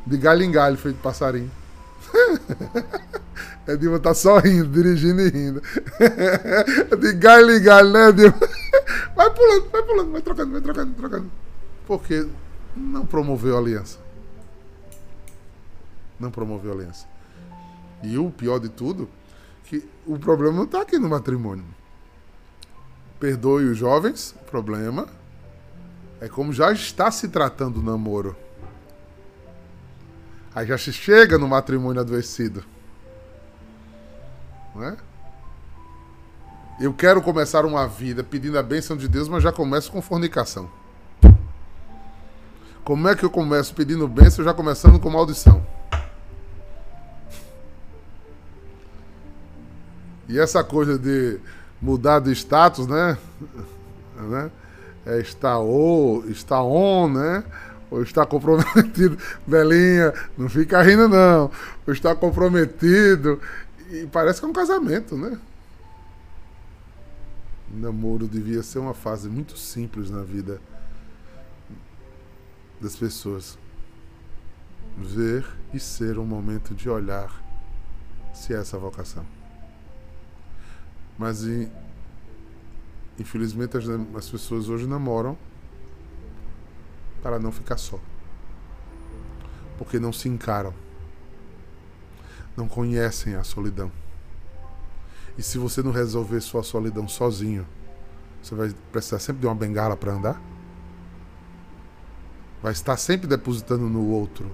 De 0.07 0.17
galho 0.17 0.43
em 0.43 0.51
galho, 0.51 0.77
feito 0.77 0.99
passarinho. 1.01 1.51
É 3.65 3.77
Dilma 3.77 4.01
tá 4.01 4.13
só 4.13 4.39
rindo, 4.39 4.67
dirigindo 4.67 5.21
e 5.21 5.31
rindo. 5.31 5.63
De 6.99 7.13
galho 7.13 7.57
em 7.57 7.63
galho, 7.63 7.91
né, 7.91 8.11
Dilma? 8.11 8.35
Vai 9.15 9.31
pulando, 9.31 9.71
vai 9.71 9.83
pulando, 9.83 10.11
vai 10.11 10.23
trocando, 10.23 10.53
vai 10.53 10.61
trocando, 10.61 10.95
trocando. 10.95 11.31
Porque 11.87 12.27
não 12.75 13.07
promoveu 13.07 13.57
aliança. 13.57 13.99
Não 16.19 16.31
promoveu 16.31 16.73
aliança. 16.73 17.07
E 18.03 18.19
o 18.19 18.31
pior 18.31 18.59
de 18.59 18.69
tudo, 18.69 19.09
que 19.65 19.89
o 20.07 20.19
problema 20.19 20.57
não 20.57 20.65
está 20.65 20.83
aqui 20.83 20.99
no 20.99 21.09
matrimônio. 21.09 21.65
Perdoe 23.21 23.67
os 23.67 23.79
jovens, 23.79 24.35
o 24.43 24.45
problema 24.51 25.07
é 26.21 26.29
como 26.29 26.53
já 26.53 26.73
está 26.73 27.11
se 27.11 27.29
tratando 27.29 27.81
o 27.81 27.83
namoro. 27.83 28.37
Aí 30.55 30.67
já 30.67 30.77
se 30.77 30.93
chega 30.93 31.39
no 31.39 31.49
matrimônio 31.49 32.01
adoecido. 32.01 32.65
Não 34.75 34.85
é? 34.85 34.97
Eu 36.81 36.93
quero 36.93 37.23
começar 37.23 37.65
uma 37.65 37.87
vida 37.87 38.25
pedindo 38.25 38.59
a 38.59 38.63
bênção 38.63 38.97
de 38.97 39.09
Deus, 39.09 39.29
mas 39.29 39.43
já 39.43 39.53
começo 39.53 39.91
com 39.91 40.03
fornicação. 40.03 40.69
Como 42.85 43.09
é 43.09 43.15
que 43.15 43.25
eu 43.25 43.31
começo 43.31 43.75
pedindo 43.75 44.07
bênção 44.09 44.45
já 44.45 44.53
começando 44.53 44.99
com 44.99 45.09
maldição? 45.09 45.65
E 50.33 50.39
essa 50.39 50.65
coisa 50.65 50.99
de 50.99 51.39
mudar 51.79 52.19
de 52.19 52.33
status, 52.33 52.87
né? 52.87 53.19
né? 54.17 54.51
É, 55.05 55.21
está 55.21 55.59
ou, 55.59 56.27
está 56.27 56.63
on, 56.63 57.11
né? 57.13 57.45
Ou 57.91 58.03
está 58.03 58.25
comprometido. 58.25 59.19
Belinha, 59.47 60.15
não 60.39 60.49
fica 60.49 60.81
rindo 60.81 61.07
não. 61.07 61.51
Ou 61.87 61.93
está 61.93 62.15
comprometido. 62.15 63.39
E 63.91 64.07
parece 64.07 64.41
que 64.41 64.47
é 64.47 64.49
um 64.49 64.55
casamento, 64.55 65.19
né? 65.19 65.39
Namoro 67.71 68.27
devia 68.27 68.63
ser 68.63 68.79
uma 68.79 68.95
fase 68.95 69.29
muito 69.29 69.59
simples 69.59 70.09
na 70.09 70.23
vida 70.23 70.63
das 72.81 72.97
pessoas. 72.97 73.59
ver 74.97 75.45
e 75.75 75.81
ser 75.81 76.19
um 76.19 76.25
momento 76.25 76.75
de 76.75 76.89
olhar 76.89 77.31
se 78.33 78.55
é 78.55 78.57
essa 78.57 78.79
vocação. 78.79 79.27
Mas 81.19 81.45
infelizmente 83.19 83.77
as, 83.77 83.85
as 83.89 84.29
pessoas 84.29 84.69
hoje 84.69 84.87
namoram 84.87 85.37
para 87.23 87.39
não 87.39 87.53
ficar 87.53 87.77
só. 87.77 87.99
Porque 89.79 89.99
não 89.99 90.13
se 90.13 90.29
encaram. 90.29 90.75
Não 92.57 92.69
conhecem 92.69 93.35
a 93.35 93.45
solidão. 93.45 93.91
E 95.39 95.43
se 95.43 95.57
você 95.57 95.83
não 95.83 95.93
resolver 95.93 96.41
sua 96.41 96.63
solidão 96.63 97.09
sozinho, 97.09 97.67
você 98.43 98.55
vai 98.55 98.75
precisar 98.91 99.19
sempre 99.19 99.41
de 99.41 99.47
uma 99.47 99.55
bengala 99.55 99.97
para 99.97 100.13
andar? 100.13 100.43
Vai 102.63 102.73
estar 102.73 102.97
sempre 102.97 103.27
depositando 103.27 103.89
no 103.89 104.09
outro 104.09 104.51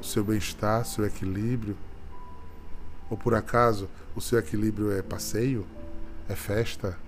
o 0.00 0.04
seu 0.04 0.22
bem-estar, 0.22 0.84
seu 0.84 1.04
equilíbrio? 1.04 1.76
Ou 3.10 3.16
por 3.16 3.34
acaso 3.34 3.88
o 4.16 4.20
seu 4.20 4.38
equilíbrio 4.38 4.90
é 4.90 5.02
passeio? 5.02 5.66
É 6.28 6.34
festa? 6.34 6.98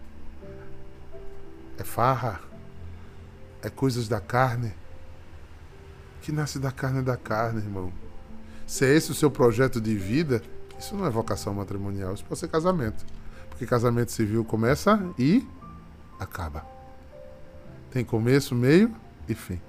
É 1.78 1.82
farra? 1.82 2.40
É 3.62 3.70
coisas 3.70 4.06
da 4.06 4.20
carne? 4.20 4.74
Que 6.20 6.30
nasce 6.30 6.58
da 6.58 6.70
carne 6.70 7.00
da 7.00 7.16
carne, 7.16 7.60
irmão. 7.60 7.92
Se 8.66 8.84
é 8.84 8.94
esse 8.94 9.10
o 9.10 9.14
seu 9.14 9.30
projeto 9.30 9.80
de 9.80 9.96
vida, 9.96 10.42
isso 10.78 10.94
não 10.94 11.06
é 11.06 11.10
vocação 11.10 11.54
matrimonial, 11.54 12.12
isso 12.12 12.24
pode 12.24 12.38
ser 12.38 12.48
casamento. 12.48 13.04
Porque 13.48 13.64
casamento 13.66 14.12
civil 14.12 14.44
começa 14.44 15.02
e 15.18 15.48
acaba. 16.20 16.66
Tem 17.90 18.04
começo, 18.04 18.54
meio 18.54 18.94
e 19.26 19.34
fim. 19.34 19.60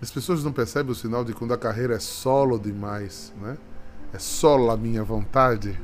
As 0.00 0.10
pessoas 0.10 0.44
não 0.44 0.52
percebem 0.52 0.92
o 0.92 0.94
sinal 0.94 1.24
de 1.24 1.32
quando 1.32 1.52
a 1.52 1.58
carreira 1.58 1.94
é 1.94 1.98
solo 1.98 2.58
demais, 2.58 3.32
né? 3.40 3.58
É 4.12 4.18
só 4.18 4.70
a 4.70 4.76
minha 4.76 5.02
vontade. 5.02 5.80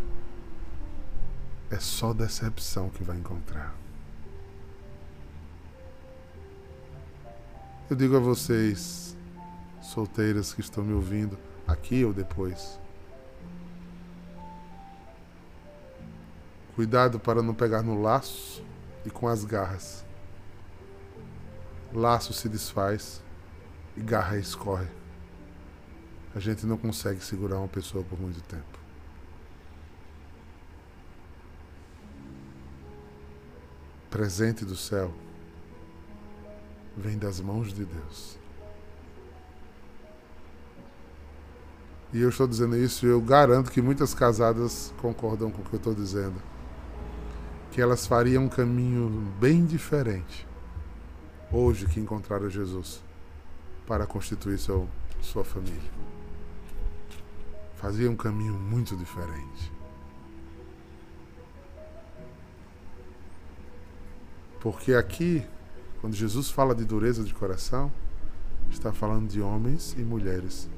É 1.70 1.78
só 1.78 2.12
decepção 2.12 2.90
que 2.90 3.02
vai 3.02 3.16
encontrar. 3.16 3.74
Eu 7.88 7.96
digo 7.96 8.16
a 8.16 8.20
vocês, 8.20 9.16
solteiras 9.80 10.52
que 10.52 10.60
estão 10.60 10.84
me 10.84 10.92
ouvindo, 10.92 11.38
aqui 11.66 12.04
ou 12.04 12.12
depois. 12.12 12.78
Cuidado 16.74 17.18
para 17.18 17.42
não 17.42 17.54
pegar 17.54 17.82
no 17.82 18.00
laço 18.00 18.62
e 19.06 19.10
com 19.10 19.26
as 19.26 19.42
garras. 19.44 20.04
Laço 21.94 22.34
se 22.34 22.46
desfaz 22.48 23.22
e 23.96 24.00
garra 24.00 24.36
escorre. 24.36 24.97
A 26.34 26.40
gente 26.40 26.66
não 26.66 26.76
consegue 26.76 27.22
segurar 27.22 27.58
uma 27.58 27.68
pessoa 27.68 28.04
por 28.04 28.20
muito 28.20 28.40
tempo. 28.42 28.78
Presente 34.10 34.64
do 34.64 34.76
céu 34.76 35.12
vem 36.96 37.18
das 37.18 37.40
mãos 37.40 37.72
de 37.72 37.84
Deus. 37.84 38.38
E 42.12 42.20
eu 42.20 42.30
estou 42.30 42.46
dizendo 42.46 42.76
isso 42.76 43.06
e 43.06 43.08
eu 43.10 43.20
garanto 43.20 43.70
que 43.70 43.82
muitas 43.82 44.14
casadas 44.14 44.94
concordam 45.00 45.50
com 45.50 45.60
o 45.60 45.64
que 45.64 45.74
eu 45.74 45.78
estou 45.78 45.94
dizendo. 45.94 46.40
Que 47.70 47.82
elas 47.82 48.06
fariam 48.06 48.44
um 48.44 48.48
caminho 48.48 49.08
bem 49.38 49.64
diferente 49.64 50.46
hoje 51.52 51.86
que 51.86 52.00
encontraram 52.00 52.48
Jesus 52.48 53.02
para 53.86 54.06
constituir 54.06 54.58
seu, 54.58 54.88
sua 55.20 55.44
família. 55.44 55.90
Fazia 57.80 58.10
um 58.10 58.16
caminho 58.16 58.54
muito 58.54 58.96
diferente. 58.96 59.72
Porque 64.60 64.94
aqui, 64.94 65.46
quando 66.00 66.14
Jesus 66.14 66.50
fala 66.50 66.74
de 66.74 66.84
dureza 66.84 67.22
de 67.22 67.32
coração, 67.32 67.92
está 68.68 68.92
falando 68.92 69.28
de 69.28 69.40
homens 69.40 69.94
e 69.96 70.02
mulheres 70.02 70.68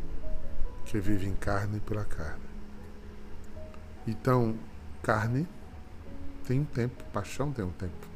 que 0.84 1.00
vivem 1.00 1.34
carne 1.34 1.80
pela 1.80 2.04
carne. 2.04 2.44
Então, 4.06 4.54
carne 5.02 5.48
tem 6.46 6.60
um 6.60 6.64
tempo, 6.66 7.02
paixão 7.12 7.50
tem 7.50 7.64
um 7.64 7.72
tempo. 7.72 8.06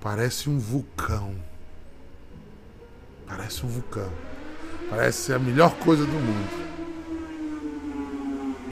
Parece 0.00 0.48
um 0.48 0.58
vulcão. 0.58 1.36
Parece 3.26 3.66
um 3.66 3.68
vulcão. 3.68 4.10
Parece 4.88 5.34
a 5.34 5.38
melhor 5.38 5.76
coisa 5.80 6.06
do 6.06 6.12
mundo. 6.12 6.81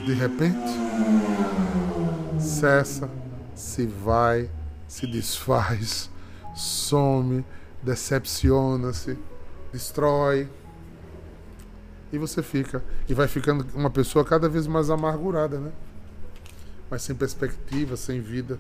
De 0.04 0.14
repente, 0.14 0.56
cessa, 2.38 3.10
se 3.54 3.86
vai, 3.86 4.50
se 4.88 5.06
desfaz, 5.06 6.10
some, 6.54 7.44
decepciona-se, 7.82 9.18
destrói 9.72 10.48
e 12.12 12.18
você 12.18 12.42
fica. 12.42 12.82
E 13.08 13.14
vai 13.14 13.28
ficando 13.28 13.66
uma 13.74 13.90
pessoa 13.90 14.24
cada 14.24 14.48
vez 14.48 14.66
mais 14.66 14.90
amargurada, 14.90 15.58
né? 15.58 15.72
Mas 16.90 17.02
sem 17.02 17.14
perspectiva, 17.14 17.96
sem 17.96 18.20
vida. 18.20 18.58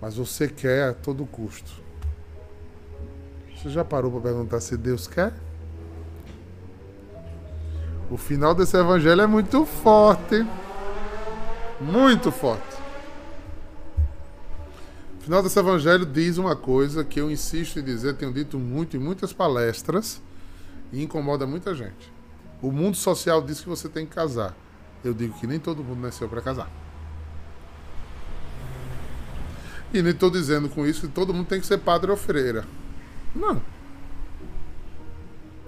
Mas 0.00 0.16
você 0.16 0.48
quer 0.48 0.90
a 0.90 0.94
todo 0.94 1.24
custo. 1.26 1.70
Você 3.54 3.70
já 3.70 3.84
parou 3.84 4.10
para 4.10 4.20
perguntar 4.20 4.60
se 4.60 4.76
Deus 4.76 5.06
quer? 5.06 5.32
O 8.10 8.16
final 8.16 8.54
desse 8.54 8.76
evangelho 8.76 9.20
é 9.20 9.26
muito 9.26 9.64
forte. 9.66 10.46
Muito 11.80 12.30
forte. 12.30 12.76
O 15.18 15.22
final 15.24 15.42
desse 15.42 15.58
evangelho 15.58 16.06
diz 16.06 16.38
uma 16.38 16.54
coisa 16.54 17.04
que 17.04 17.20
eu 17.20 17.30
insisto 17.30 17.80
em 17.80 17.82
dizer, 17.82 18.14
tenho 18.14 18.32
dito 18.32 18.58
muito 18.58 18.96
em 18.96 19.00
muitas 19.00 19.32
palestras 19.32 20.22
e 20.92 21.02
incomoda 21.02 21.46
muita 21.46 21.74
gente. 21.74 22.12
O 22.62 22.70
mundo 22.70 22.96
social 22.96 23.42
diz 23.42 23.60
que 23.60 23.68
você 23.68 23.88
tem 23.88 24.06
que 24.06 24.14
casar. 24.14 24.54
Eu 25.04 25.12
digo 25.12 25.36
que 25.38 25.46
nem 25.46 25.58
todo 25.58 25.82
mundo 25.82 26.00
nasceu 26.00 26.28
para 26.28 26.40
casar. 26.40 26.70
E 29.92 30.00
nem 30.00 30.12
estou 30.12 30.30
dizendo 30.30 30.68
com 30.68 30.86
isso 30.86 31.02
que 31.02 31.08
todo 31.08 31.34
mundo 31.34 31.48
tem 31.48 31.60
que 31.60 31.66
ser 31.66 31.78
padre 31.78 32.10
ou 32.10 32.16
freira. 32.16 32.64
Não. 33.34 33.60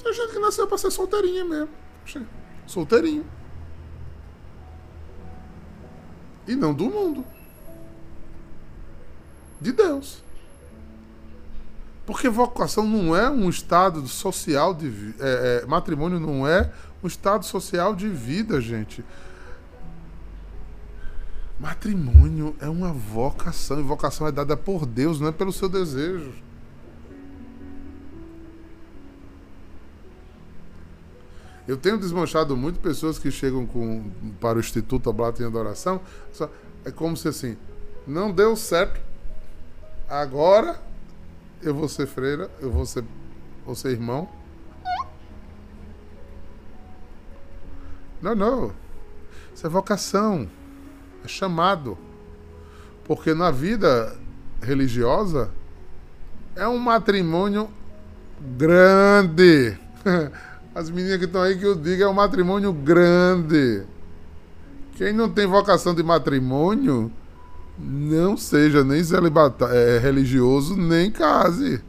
Tem 0.03 0.13
gente 0.13 0.33
que 0.33 0.39
nasceu 0.39 0.67
para 0.69 0.79
ser 0.79 0.91
solteirinha 0.91 1.45
mesmo. 1.45 1.88
Solteirinho. 2.67 3.27
E 6.47 6.55
não 6.55 6.73
do 6.73 6.87
mundo. 6.87 7.25
De 9.61 9.73
Deus. 9.73 10.23
Porque 12.07 12.29
vocação 12.29 12.87
não 12.87 13.15
é 13.15 13.29
um 13.29 13.51
estado 13.51 14.07
social 14.09 14.73
de 14.73 15.15
é, 15.21 15.63
é, 15.63 15.67
matrimônio 15.67 16.19
não 16.19 16.49
é 16.49 16.73
um 17.03 17.07
estado 17.07 17.45
social 17.45 17.95
de 17.95 18.09
vida, 18.09 18.61
gente. 18.63 19.05
Matrimônio 21.61 22.57
é 22.61 22.69
uma 22.69 22.93
vocação, 22.93 23.79
e 23.79 23.83
vocação 23.83 24.27
é 24.27 24.33
dada 24.33 24.57
por 24.57 24.87
Deus, 24.87 25.21
não 25.21 25.29
é 25.29 25.33
pelo 25.33 25.53
seu 25.53 25.69
desejo. 25.69 26.33
Eu 31.69 31.77
tenho 31.77 31.99
desmanchado 31.99 32.57
muito 32.57 32.81
pessoas 32.81 33.19
que 33.19 33.31
chegam 33.31 33.67
com, 33.67 34.11
para 34.41 34.57
o 34.57 34.61
Instituto 34.61 35.11
Ablata 35.11 35.43
em 35.43 35.47
Adoração. 35.47 36.01
Só, 36.33 36.51
é 36.83 36.91
como 36.91 37.15
se 37.15 37.29
assim, 37.29 37.59
não 38.07 38.33
deu 38.33 38.57
certo. 38.57 38.99
Agora 40.09 40.81
eu 41.63 41.75
vou 41.75 41.87
ser 41.87 42.07
freira, 42.07 42.51
eu 42.59 42.71
vou 42.73 42.87
ser, 42.87 43.05
vou 43.67 43.75
ser 43.75 43.91
irmão. 43.91 44.27
Não, 48.23 48.35
não. 48.35 48.73
Isso 49.55 49.67
é 49.67 49.69
vocação. 49.69 50.49
É 51.23 51.29
chamado. 51.29 51.99
Porque 53.05 53.35
na 53.35 53.51
vida 53.51 54.17
religiosa 54.63 55.51
é 56.57 56.67
um 56.67 56.79
matrimônio 56.79 57.69
grande. 58.57 59.77
As 60.79 60.91
meninas 60.91 61.19
que 61.19 61.25
estão 61.25 61.43
aí 61.43 61.59
que 61.59 61.67
eu 61.67 61.75
digo 61.75 62.05
é 62.05 62.09
um 62.09 62.13
matrimônio 62.13 62.73
grande. 62.73 63.83
Quem 64.95 65.13
não 65.13 65.29
tem 65.29 65.45
vocação 65.45 65.93
de 65.93 66.05
matrimônio 66.05 67.11
não 67.77 68.37
seja 68.37 68.85
nem 68.85 69.03
celibato, 69.03 69.65
é, 69.65 69.99
religioso, 69.99 70.77
nem 70.77 71.11
case. 71.11 71.83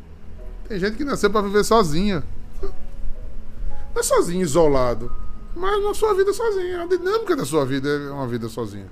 Tem 0.67 0.79
gente 0.79 0.97
que 0.97 1.03
nasceu 1.03 1.29
para 1.29 1.43
viver 1.43 1.63
sozinha. 1.63 2.23
Não 2.63 3.99
é 3.99 4.01
sozinho, 4.01 4.41
isolado. 4.41 5.11
Mas 5.55 5.83
na 5.83 5.93
sua 5.93 6.15
vida 6.15 6.33
sozinha. 6.33 6.81
A 6.81 6.87
dinâmica 6.87 7.35
da 7.35 7.45
sua 7.45 7.67
vida 7.67 7.87
é 7.87 8.09
uma 8.09 8.25
vida 8.25 8.49
sozinha. 8.49 8.87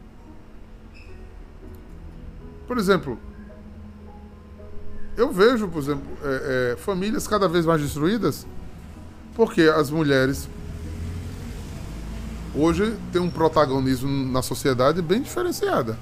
Por 2.67 2.77
exemplo, 2.77 3.17
eu 5.17 5.31
vejo, 5.31 5.67
por 5.67 5.79
exemplo, 5.81 6.05
é, 6.23 6.73
é, 6.73 6.77
famílias 6.77 7.27
cada 7.27 7.47
vez 7.47 7.65
mais 7.65 7.81
destruídas 7.81 8.45
porque 9.37 9.61
as 9.61 9.91
mulheres 9.91 10.49
hoje 12.55 12.97
têm 13.13 13.21
um 13.21 13.29
protagonismo 13.29 14.09
na 14.09 14.41
sociedade 14.41 14.99
bem 14.99 15.21
diferenciada. 15.21 15.95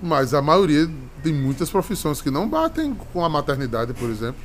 Mas 0.00 0.32
a 0.32 0.40
maioria 0.40 0.88
tem 1.24 1.34
muitas 1.34 1.68
profissões 1.68 2.22
que 2.22 2.30
não 2.30 2.48
batem 2.48 2.94
com 2.94 3.24
a 3.24 3.28
maternidade, 3.28 3.92
por 3.92 4.08
exemplo. 4.08 4.40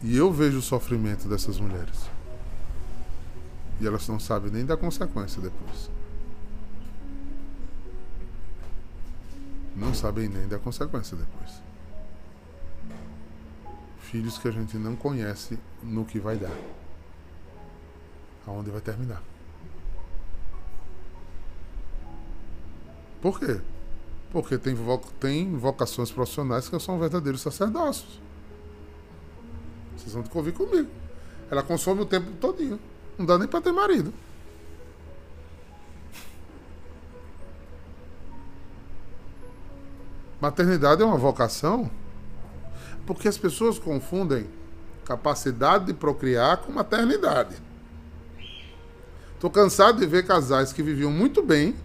E 0.00 0.16
eu 0.16 0.32
vejo 0.32 0.58
o 0.58 0.62
sofrimento 0.62 1.26
dessas 1.26 1.58
mulheres. 1.58 2.08
E 3.80 3.86
elas 3.86 4.06
não 4.06 4.20
sabem 4.20 4.52
nem 4.52 4.64
da 4.64 4.76
consequência 4.76 5.42
depois. 5.42 5.90
Não 9.74 9.92
sabem 9.92 10.28
nem 10.28 10.46
da 10.46 10.58
consequência 10.58 11.16
depois. 11.16 11.73
Filhos 14.14 14.38
que 14.38 14.46
a 14.46 14.52
gente 14.52 14.76
não 14.76 14.94
conhece 14.94 15.58
no 15.82 16.04
que 16.04 16.20
vai 16.20 16.36
dar. 16.36 16.56
Aonde 18.46 18.70
vai 18.70 18.80
terminar. 18.80 19.20
Por 23.20 23.40
quê? 23.40 23.60
Porque 24.30 24.56
tem, 24.56 24.76
tem 25.18 25.56
vocações 25.56 26.12
profissionais 26.12 26.68
que 26.68 26.78
são 26.78 26.96
verdadeiros 26.96 27.40
sacerdócios. 27.40 28.20
Vocês 29.96 30.12
vão 30.12 30.22
convir 30.22 30.54
comigo. 30.54 30.88
Ela 31.50 31.64
consome 31.64 32.02
o 32.02 32.06
tempo 32.06 32.30
todinho. 32.40 32.78
Não 33.18 33.26
dá 33.26 33.36
nem 33.36 33.48
para 33.48 33.62
ter 33.62 33.72
marido. 33.72 34.14
Maternidade 40.40 41.02
é 41.02 41.04
uma 41.04 41.18
vocação 41.18 41.90
porque 43.06 43.28
as 43.28 43.36
pessoas 43.36 43.78
confundem 43.78 44.46
capacidade 45.04 45.86
de 45.86 45.94
procriar 45.94 46.58
com 46.58 46.72
maternidade. 46.72 47.56
Estou 49.34 49.50
cansado 49.50 50.00
de 50.00 50.06
ver 50.06 50.26
casais 50.26 50.72
que 50.72 50.82
viviam 50.82 51.10
muito 51.10 51.42
bem, 51.42 51.76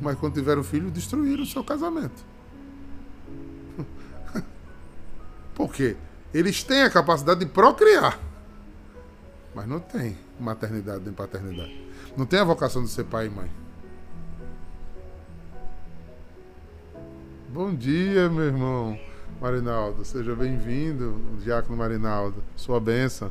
mas 0.00 0.18
quando 0.18 0.34
tiveram 0.34 0.64
filho 0.64 0.90
destruíram 0.90 1.42
o 1.42 1.46
seu 1.46 1.62
casamento. 1.62 2.24
Por 5.54 5.70
quê? 5.70 5.96
Eles 6.32 6.62
têm 6.64 6.82
a 6.82 6.90
capacidade 6.90 7.40
de 7.40 7.46
procriar, 7.46 8.18
mas 9.54 9.66
não 9.66 9.78
tem 9.78 10.16
maternidade 10.38 11.04
nem 11.04 11.12
paternidade. 11.12 11.90
Não 12.16 12.24
tem 12.24 12.40
a 12.40 12.44
vocação 12.44 12.82
de 12.82 12.88
ser 12.88 13.04
pai 13.04 13.26
e 13.26 13.30
mãe. 13.30 13.50
Bom 17.52 17.74
dia, 17.74 18.28
meu 18.28 18.44
irmão 18.44 18.96
Marinaldo. 19.40 20.04
Seja 20.04 20.36
bem-vindo, 20.36 21.20
Diácono 21.42 21.76
Marinaldo. 21.76 22.44
Sua 22.54 22.78
benção. 22.78 23.28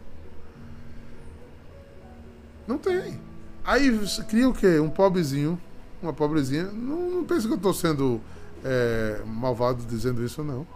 Não 2.67 2.77
tem. 2.77 3.17
Aí 3.63 3.89
você 3.89 4.21
cria 4.25 4.49
o 4.49 4.53
quê? 4.53 4.77
Um 4.77 4.89
pobrezinho, 4.89 5.57
uma 6.03 6.11
pobrezinha. 6.11 6.65
Não, 6.65 7.09
não 7.09 7.23
pense 7.23 7.47
que 7.47 7.53
eu 7.53 7.55
estou 7.55 7.73
sendo 7.73 8.19
é, 8.61 9.21
malvado 9.25 9.85
dizendo 9.85 10.21
isso, 10.21 10.43
não. 10.43 10.67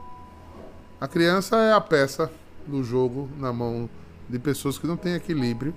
A 1.01 1.07
criança 1.09 1.57
é 1.57 1.73
a 1.73 1.81
peça 1.81 2.31
do 2.65 2.81
jogo 2.81 3.27
na 3.37 3.51
mão 3.51 3.89
de 4.29 4.39
pessoas 4.39 4.77
que 4.77 4.87
não 4.87 4.95
têm 4.95 5.15
equilíbrio 5.15 5.75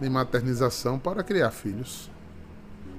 nem 0.00 0.08
maternização 0.08 1.00
para 1.00 1.24
criar 1.24 1.50
filhos. 1.50 2.11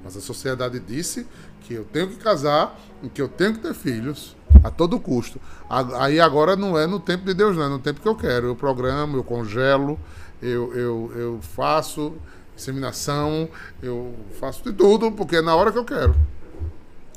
Mas 0.03 0.17
a 0.17 0.21
sociedade 0.21 0.79
disse 0.79 1.25
que 1.61 1.73
eu 1.73 1.85
tenho 1.85 2.09
que 2.09 2.17
casar 2.17 2.77
e 3.01 3.09
que 3.09 3.21
eu 3.21 3.29
tenho 3.29 3.53
que 3.53 3.59
ter 3.59 3.73
filhos 3.73 4.35
a 4.63 4.69
todo 4.69 4.99
custo. 4.99 5.39
Aí 5.69 6.19
agora 6.19 6.55
não 6.55 6.77
é 6.77 6.85
no 6.85 6.99
tempo 6.99 7.25
de 7.25 7.33
Deus, 7.33 7.55
não, 7.55 7.63
é 7.63 7.69
no 7.69 7.79
tempo 7.79 8.01
que 8.01 8.07
eu 8.07 8.15
quero. 8.15 8.47
Eu 8.47 8.55
programo, 8.55 9.17
eu 9.17 9.23
congelo, 9.23 9.99
eu, 10.41 10.73
eu, 10.73 11.11
eu 11.15 11.39
faço 11.41 12.13
inseminação, 12.55 13.49
eu 13.81 14.13
faço 14.39 14.63
de 14.63 14.73
tudo, 14.73 15.11
porque 15.11 15.37
é 15.37 15.41
na 15.41 15.55
hora 15.55 15.71
que 15.71 15.77
eu 15.77 15.85
quero. 15.85 16.15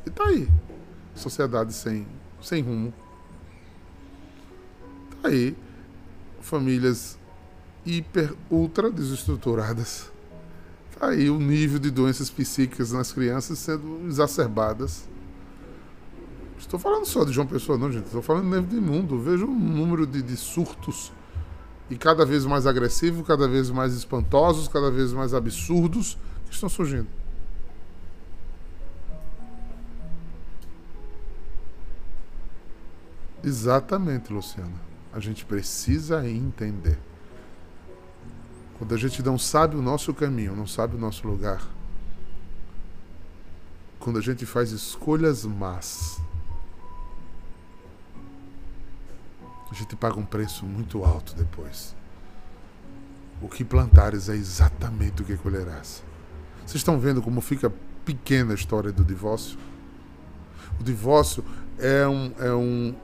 E 0.06 0.10
tá 0.10 0.24
aí. 0.24 0.48
Sociedade 1.14 1.72
sem, 1.72 2.06
sem 2.40 2.62
rumo. 2.62 2.92
Tá 5.22 5.28
aí. 5.28 5.56
Famílias 6.40 7.18
hiper, 7.84 8.32
ultra 8.50 8.90
desestruturadas 8.90 10.10
Tá 10.98 11.08
aí 11.08 11.28
o 11.28 11.38
nível 11.38 11.78
de 11.78 11.90
doenças 11.90 12.30
psíquicas 12.30 12.90
nas 12.90 13.12
crianças 13.12 13.58
sendo 13.58 14.06
exacerbadas. 14.06 15.06
Estou 16.58 16.80
falando 16.80 17.04
só 17.04 17.22
de 17.22 17.32
João 17.32 17.46
Pessoa, 17.46 17.76
não, 17.76 17.92
gente. 17.92 18.06
Estou 18.06 18.22
falando 18.22 18.46
mesmo 18.46 18.66
de 18.66 18.80
mundo. 18.80 19.20
Vejo 19.20 19.46
um 19.46 19.58
número 19.58 20.06
de, 20.06 20.22
de 20.22 20.36
surtos 20.36 21.12
e 21.90 21.96
cada 21.96 22.24
vez 22.24 22.44
mais 22.44 22.66
agressivos, 22.66 23.26
cada 23.26 23.46
vez 23.46 23.70
mais 23.70 23.94
espantosos, 23.94 24.68
cada 24.68 24.90
vez 24.90 25.12
mais 25.12 25.34
absurdos 25.34 26.18
que 26.46 26.54
estão 26.54 26.68
surgindo. 26.68 27.08
Exatamente, 33.44 34.32
Luciana. 34.32 34.74
A 35.12 35.20
gente 35.20 35.44
precisa 35.44 36.28
entender. 36.28 36.98
Quando 38.78 38.94
a 38.94 38.98
gente 38.98 39.22
não 39.22 39.38
sabe 39.38 39.74
o 39.74 39.82
nosso 39.82 40.12
caminho, 40.12 40.54
não 40.54 40.66
sabe 40.66 40.96
o 40.96 40.98
nosso 40.98 41.26
lugar. 41.26 41.62
Quando 43.98 44.18
a 44.18 44.22
gente 44.22 44.44
faz 44.44 44.70
escolhas 44.70 45.44
más, 45.44 46.20
a 49.70 49.74
gente 49.74 49.96
paga 49.96 50.18
um 50.18 50.24
preço 50.24 50.66
muito 50.66 51.02
alto 51.04 51.34
depois. 51.34 51.96
O 53.40 53.48
que 53.48 53.64
plantares 53.64 54.28
é 54.28 54.36
exatamente 54.36 55.22
o 55.22 55.24
que 55.24 55.36
colherás. 55.36 56.02
Vocês 56.60 56.76
estão 56.76 56.98
vendo 56.98 57.22
como 57.22 57.40
fica 57.40 57.72
pequena 58.04 58.52
a 58.52 58.54
história 58.54 58.92
do 58.92 59.04
divórcio? 59.04 59.58
O 60.78 60.84
divórcio 60.84 61.44
é 61.78 62.06
um, 62.06 62.32
é 62.38 62.52
um, 62.52 62.94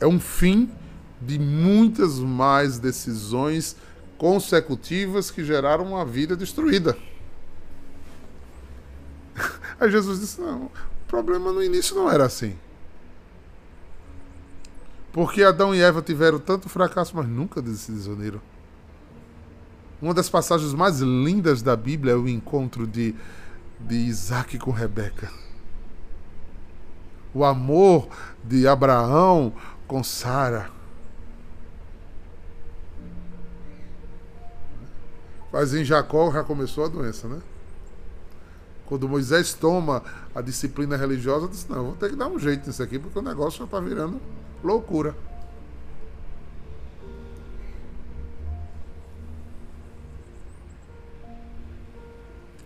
é 0.00 0.06
um 0.06 0.18
fim 0.18 0.70
de 1.20 1.38
muitas 1.38 2.18
mais 2.18 2.78
decisões 2.78 3.76
consecutivas 4.18 5.30
que 5.30 5.44
geraram 5.44 5.84
uma 5.84 6.04
vida 6.04 6.36
destruída. 6.36 6.98
Aí 9.80 9.90
Jesus 9.90 10.20
disse: 10.20 10.40
não, 10.40 10.64
o 10.64 10.70
problema 11.06 11.52
no 11.52 11.62
início 11.62 11.94
não 11.96 12.10
era 12.10 12.26
assim. 12.26 12.58
Porque 15.12 15.42
Adão 15.42 15.74
e 15.74 15.80
Eva 15.80 16.02
tiveram 16.02 16.38
tanto 16.38 16.68
fracasso, 16.68 17.16
mas 17.16 17.26
nunca 17.26 17.62
se 17.74 17.90
desuniram. 17.90 18.40
Uma 20.00 20.14
das 20.14 20.28
passagens 20.28 20.74
mais 20.74 21.00
lindas 21.00 21.62
da 21.62 21.74
Bíblia 21.74 22.12
é 22.12 22.16
o 22.16 22.28
encontro 22.28 22.86
de, 22.86 23.14
de 23.80 23.96
Isaac 23.96 24.58
com 24.58 24.70
Rebeca. 24.70 25.30
O 27.34 27.44
amor 27.44 28.08
de 28.44 28.68
Abraão 28.68 29.52
com 29.86 30.04
Sara 30.04 30.77
Mas 35.52 35.74
em 35.74 35.84
Jacó 35.84 36.30
já 36.30 36.44
começou 36.44 36.84
a 36.84 36.88
doença, 36.88 37.26
né? 37.26 37.40
Quando 38.86 39.08
Moisés 39.08 39.52
toma 39.52 40.02
a 40.34 40.40
disciplina 40.40 40.96
religiosa, 40.96 41.48
disse: 41.48 41.70
Não, 41.70 41.84
vou 41.84 41.96
ter 41.96 42.10
que 42.10 42.16
dar 42.16 42.28
um 42.28 42.38
jeito 42.38 42.66
nisso 42.66 42.82
aqui, 42.82 42.98
porque 42.98 43.18
o 43.18 43.22
negócio 43.22 43.58
já 43.58 43.64
está 43.64 43.80
virando 43.80 44.20
loucura. 44.62 45.14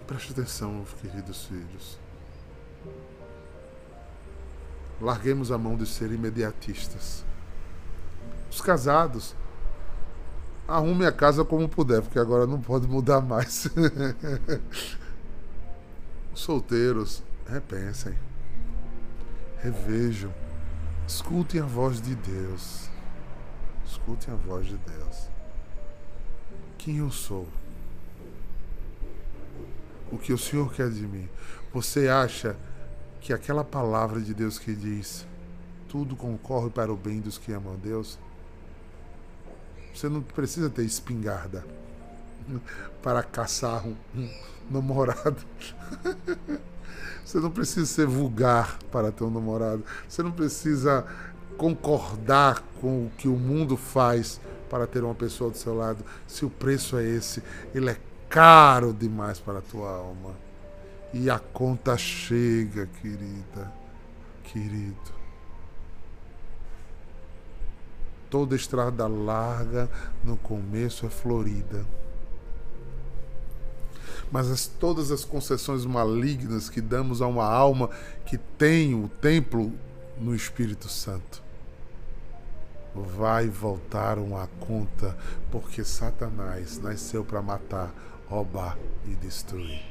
Preste 0.06 0.32
atenção, 0.32 0.84
queridos 1.00 1.46
filhos. 1.46 1.98
Larguemos 5.00 5.50
a 5.50 5.58
mão 5.58 5.76
de 5.76 5.86
ser 5.86 6.12
imediatistas. 6.12 7.24
Os 8.50 8.60
casados 8.60 9.34
arrume 10.72 11.04
a 11.04 11.12
casa 11.12 11.44
como 11.44 11.68
puder, 11.68 12.00
porque 12.00 12.18
agora 12.18 12.46
não 12.46 12.60
pode 12.60 12.86
mudar 12.86 13.20
mais. 13.20 13.68
Solteiros, 16.34 17.22
repensem, 17.46 18.14
revejam, 19.58 20.32
escutem 21.06 21.60
a 21.60 21.66
voz 21.66 22.00
de 22.00 22.14
Deus. 22.14 22.88
Escutem 23.86 24.32
a 24.32 24.36
voz 24.36 24.66
de 24.66 24.78
Deus. 24.78 25.28
Quem 26.78 26.96
eu 26.96 27.10
sou? 27.10 27.46
O 30.10 30.16
que 30.16 30.32
o 30.32 30.38
Senhor 30.38 30.72
quer 30.72 30.90
de 30.90 31.06
mim? 31.06 31.28
Você 31.72 32.08
acha 32.08 32.56
que 33.20 33.32
aquela 33.32 33.62
palavra 33.62 34.20
de 34.20 34.32
Deus 34.32 34.58
que 34.58 34.74
diz 34.74 35.26
tudo 35.86 36.16
concorre 36.16 36.70
para 36.70 36.90
o 36.90 36.96
bem 36.96 37.20
dos 37.20 37.36
que 37.36 37.52
amam 37.52 37.76
Deus? 37.76 38.18
Você 39.94 40.08
não 40.08 40.22
precisa 40.22 40.70
ter 40.70 40.84
espingarda. 40.84 41.64
para 43.02 43.22
caçar 43.22 43.86
um, 43.86 43.96
namorado. 44.70 45.36
Você 47.24 47.38
não 47.38 47.50
precisa 47.50 47.86
ser 47.86 48.06
vulgar 48.06 48.78
para 48.90 49.12
ter 49.12 49.24
um 49.24 49.30
namorado. 49.30 49.84
Você 50.08 50.22
não 50.22 50.32
precisa 50.32 51.06
concordar 51.56 52.62
com 52.80 53.06
o 53.06 53.10
que 53.16 53.28
o 53.28 53.36
mundo 53.36 53.76
faz 53.76 54.40
para 54.68 54.86
ter 54.86 55.04
uma 55.04 55.14
pessoa 55.14 55.50
do 55.50 55.56
seu 55.56 55.74
lado. 55.74 56.04
Se 56.26 56.44
o 56.44 56.50
preço 56.50 56.96
é 56.96 57.04
esse, 57.04 57.42
ele 57.74 57.90
é 57.90 57.96
caro 58.28 58.92
demais 58.92 59.38
para 59.38 59.58
a 59.58 59.62
tua 59.62 59.90
alma. 59.90 60.34
E 61.12 61.30
a 61.30 61.38
conta 61.38 61.96
chega, 61.96 62.88
querida, 63.00 63.72
querido. 64.44 65.21
Toda 68.32 68.56
estrada 68.56 69.06
larga 69.06 69.90
no 70.24 70.38
começo 70.38 71.04
é 71.04 71.10
florida. 71.10 71.84
Mas 74.30 74.50
as, 74.50 74.66
todas 74.66 75.10
as 75.10 75.22
concessões 75.22 75.84
malignas 75.84 76.70
que 76.70 76.80
damos 76.80 77.20
a 77.20 77.26
uma 77.26 77.44
alma 77.44 77.90
que 78.24 78.38
tem 78.38 78.94
o 78.94 79.06
templo 79.06 79.70
no 80.18 80.34
Espírito 80.34 80.88
Santo 80.88 81.42
vai 82.94 83.50
voltar 83.50 84.18
uma 84.18 84.46
conta, 84.60 85.14
porque 85.50 85.84
Satanás 85.84 86.78
nasceu 86.78 87.22
para 87.22 87.42
matar, 87.42 87.92
roubar 88.30 88.78
e 89.04 89.14
destruir. 89.14 89.82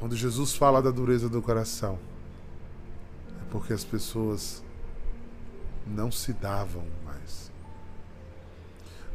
Quando 0.00 0.16
Jesus 0.16 0.54
fala 0.54 0.80
da 0.80 0.90
dureza 0.90 1.28
do 1.28 1.42
coração, 1.42 1.98
é 3.42 3.50
porque 3.50 3.74
as 3.74 3.84
pessoas 3.84 4.63
não 5.86 6.10
se 6.10 6.32
davam 6.32 6.84
mais. 7.04 7.52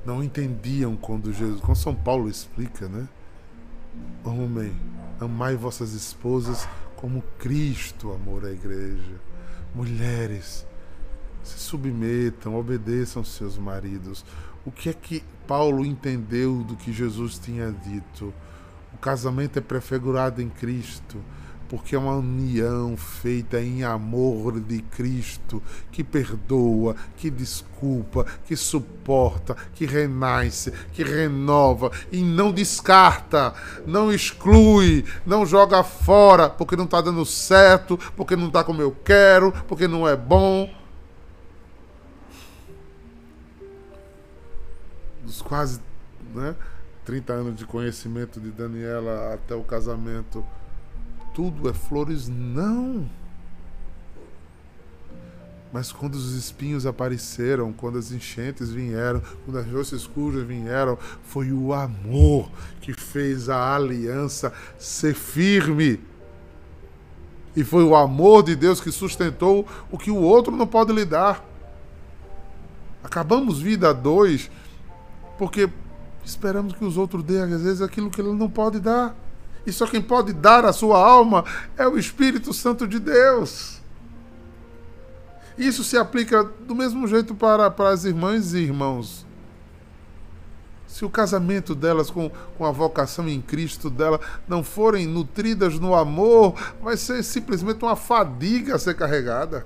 Não 0.05 0.23
entendiam 0.23 0.95
quando 0.95 1.33
Jesus, 1.33 1.61
quando 1.61 1.77
São 1.77 1.95
Paulo 1.95 2.29
explica, 2.29 2.87
né? 2.87 3.07
Homem, 4.23 4.73
amai 5.19 5.55
vossas 5.55 5.93
esposas 5.93 6.67
como 6.95 7.23
Cristo 7.37 8.11
amou 8.11 8.39
a 8.45 8.51
igreja. 8.51 9.21
Mulheres, 9.73 10.65
se 11.43 11.59
submetam, 11.59 12.55
obedeçam 12.55 13.23
seus 13.23 13.57
maridos. 13.57 14.25
O 14.65 14.71
que 14.71 14.89
é 14.89 14.93
que 14.93 15.23
Paulo 15.47 15.85
entendeu 15.85 16.63
do 16.63 16.75
que 16.75 16.91
Jesus 16.91 17.39
tinha 17.39 17.71
dito? 17.71 18.33
O 18.93 18.97
casamento 18.97 19.57
é 19.57 19.61
prefigurado 19.61 20.41
em 20.41 20.49
Cristo 20.49 21.17
porque 21.69 21.95
é 21.95 21.99
uma 21.99 22.15
união 22.15 22.97
feita 22.97 23.61
em 23.61 23.83
amor 23.83 24.59
de 24.59 24.81
Cristo, 24.81 25.61
que 25.91 26.03
perdoa, 26.03 26.95
que 27.15 27.29
desculpa, 27.29 28.25
que 28.45 28.55
suporta, 28.55 29.55
que 29.75 29.85
renasce, 29.85 30.71
que 30.91 31.03
renova 31.03 31.91
e 32.11 32.23
não 32.23 32.51
descarta, 32.51 33.53
não 33.85 34.11
exclui, 34.11 35.05
não 35.27 35.45
joga 35.45 35.83
fora 35.83 36.49
porque 36.49 36.75
não 36.75 36.85
está 36.85 37.01
dando 37.01 37.23
certo, 37.23 37.97
porque 38.17 38.35
não 38.35 38.47
está 38.47 38.63
como 38.63 38.81
eu 38.81 38.91
quero, 38.91 39.51
porque 39.67 39.87
não 39.87 40.07
é 40.07 40.17
bom. 40.17 40.73
Dos 45.23 45.39
quase 45.43 45.79
né, 46.33 46.55
30 47.05 47.31
anos 47.33 47.55
de 47.55 47.65
conhecimento 47.65 48.39
de 48.39 48.49
Daniela 48.49 49.35
até 49.35 49.53
o 49.53 49.63
casamento 49.63 50.43
tudo 51.39 51.69
é 51.69 51.73
flores, 51.73 52.27
não. 52.27 53.09
Mas 55.71 55.89
quando 55.89 56.15
os 56.15 56.33
espinhos 56.33 56.85
apareceram, 56.85 57.71
quando 57.71 57.97
as 57.97 58.11
enchentes 58.11 58.69
vieram, 58.69 59.21
quando 59.45 59.57
as 59.57 59.65
roças 59.65 60.01
escuras 60.01 60.45
vieram, 60.45 60.97
foi 61.23 61.53
o 61.53 61.73
amor 61.73 62.51
que 62.81 62.91
fez 62.91 63.47
a 63.47 63.73
aliança 63.73 64.51
ser 64.77 65.13
firme. 65.13 66.01
E 67.55 67.63
foi 67.63 67.85
o 67.85 67.95
amor 67.95 68.43
de 68.43 68.53
Deus 68.53 68.81
que 68.81 68.91
sustentou 68.91 69.65
o 69.89 69.97
que 69.97 70.11
o 70.11 70.17
outro 70.17 70.53
não 70.53 70.67
pode 70.67 70.91
lhe 70.91 71.05
dar. 71.05 71.41
Acabamos 73.01 73.61
vida 73.61 73.91
a 73.91 73.93
dois 73.93 74.51
porque 75.37 75.69
esperamos 76.21 76.73
que 76.73 76.83
os 76.83 76.97
outros 76.97 77.23
dêem, 77.23 77.53
às 77.53 77.63
vezes, 77.63 77.81
aquilo 77.81 78.11
que 78.11 78.19
ele 78.19 78.33
não 78.33 78.49
pode 78.49 78.77
dar. 78.81 79.15
E 79.65 79.71
só 79.71 79.85
quem 79.85 80.01
pode 80.01 80.33
dar 80.33 80.65
a 80.65 80.73
sua 80.73 80.97
alma 80.97 81.43
é 81.77 81.87
o 81.87 81.97
Espírito 81.97 82.53
Santo 82.53 82.87
de 82.87 82.99
Deus. 82.99 83.79
Isso 85.57 85.83
se 85.83 85.97
aplica 85.97 86.43
do 86.43 86.73
mesmo 86.73 87.05
jeito 87.05 87.35
para, 87.35 87.69
para 87.69 87.89
as 87.89 88.05
irmãs 88.05 88.53
e 88.53 88.59
irmãos. 88.59 89.25
Se 90.87 91.03
o 91.03 91.09
casamento 91.09 91.75
delas 91.75 92.09
com, 92.09 92.31
com 92.57 92.65
a 92.65 92.71
vocação 92.71 93.27
em 93.27 93.41
Cristo 93.41 93.89
dela 93.89 94.19
não 94.47 94.63
forem 94.63 95.05
nutridas 95.05 95.77
no 95.77 95.93
amor, 95.93 96.55
vai 96.81 96.97
ser 96.97 97.21
simplesmente 97.23 97.83
uma 97.83 97.95
fadiga 97.95 98.75
a 98.75 98.79
ser 98.79 98.95
carregada. 98.95 99.65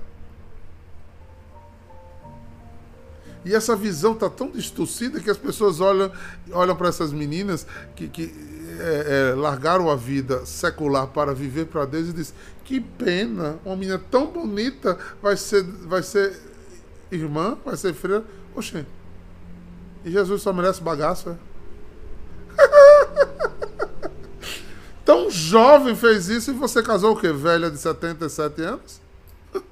E 3.44 3.54
essa 3.54 3.76
visão 3.76 4.12
está 4.12 4.28
tão 4.28 4.50
distorcida 4.50 5.20
que 5.20 5.30
as 5.30 5.36
pessoas 5.36 5.80
olham, 5.80 6.10
olham 6.50 6.74
para 6.74 6.88
essas 6.88 7.12
meninas 7.12 7.66
que, 7.94 8.08
que 8.08 8.53
é, 8.78 9.30
é, 9.30 9.34
largaram 9.34 9.90
a 9.90 9.96
vida 9.96 10.44
secular 10.46 11.06
para 11.08 11.34
viver 11.34 11.66
para 11.66 11.84
Deus 11.84 12.08
e 12.08 12.12
diz: 12.12 12.34
que 12.64 12.80
pena, 12.80 13.58
uma 13.64 13.76
menina 13.76 13.98
tão 14.10 14.26
bonita 14.26 14.98
vai 15.22 15.36
ser, 15.36 15.62
vai 15.62 16.02
ser 16.02 16.38
irmã, 17.10 17.58
vai 17.64 17.76
ser 17.76 17.92
freira. 17.94 18.24
Oxê, 18.54 18.84
e 20.04 20.10
Jesus 20.10 20.42
só 20.42 20.52
merece 20.52 20.80
bagaço, 20.80 21.30
é? 21.30 21.36
tão 25.04 25.30
jovem 25.30 25.94
fez 25.94 26.28
isso 26.28 26.50
e 26.50 26.54
você 26.54 26.82
casou 26.82 27.12
o 27.14 27.20
quê? 27.20 27.32
Velha 27.32 27.70
de 27.70 27.78
77 27.78 28.62
anos? 28.62 29.00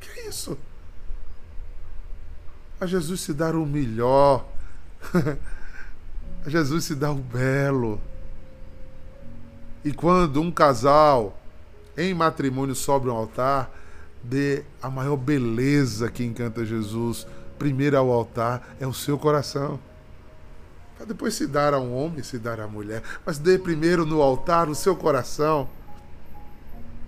que 0.00 0.20
isso? 0.28 0.58
A 2.80 2.86
Jesus 2.86 3.20
se 3.20 3.32
dar 3.32 3.54
o 3.54 3.64
melhor. 3.64 4.46
Jesus 6.46 6.84
se 6.84 6.94
dá 6.94 7.10
o 7.10 7.16
belo. 7.16 8.00
E 9.84 9.92
quando 9.92 10.40
um 10.40 10.50
casal 10.50 11.38
em 11.96 12.12
matrimônio 12.14 12.74
sobe 12.74 13.08
um 13.08 13.12
altar, 13.12 13.70
dê 14.22 14.64
a 14.82 14.90
maior 14.90 15.16
beleza 15.16 16.10
que 16.10 16.24
encanta 16.24 16.64
Jesus. 16.64 17.26
Primeiro 17.58 17.96
ao 17.96 18.10
altar 18.10 18.76
é 18.80 18.86
o 18.86 18.92
seu 18.92 19.18
coração. 19.18 19.78
Para 20.96 21.06
depois 21.06 21.34
se 21.34 21.46
dar 21.46 21.74
a 21.74 21.78
um 21.78 21.94
homem, 21.94 22.22
se 22.22 22.38
dar 22.38 22.58
à 22.60 22.66
mulher. 22.66 23.02
Mas 23.24 23.38
dê 23.38 23.58
primeiro 23.58 24.06
no 24.06 24.22
altar 24.22 24.68
o 24.68 24.74
seu 24.74 24.96
coração. 24.96 25.68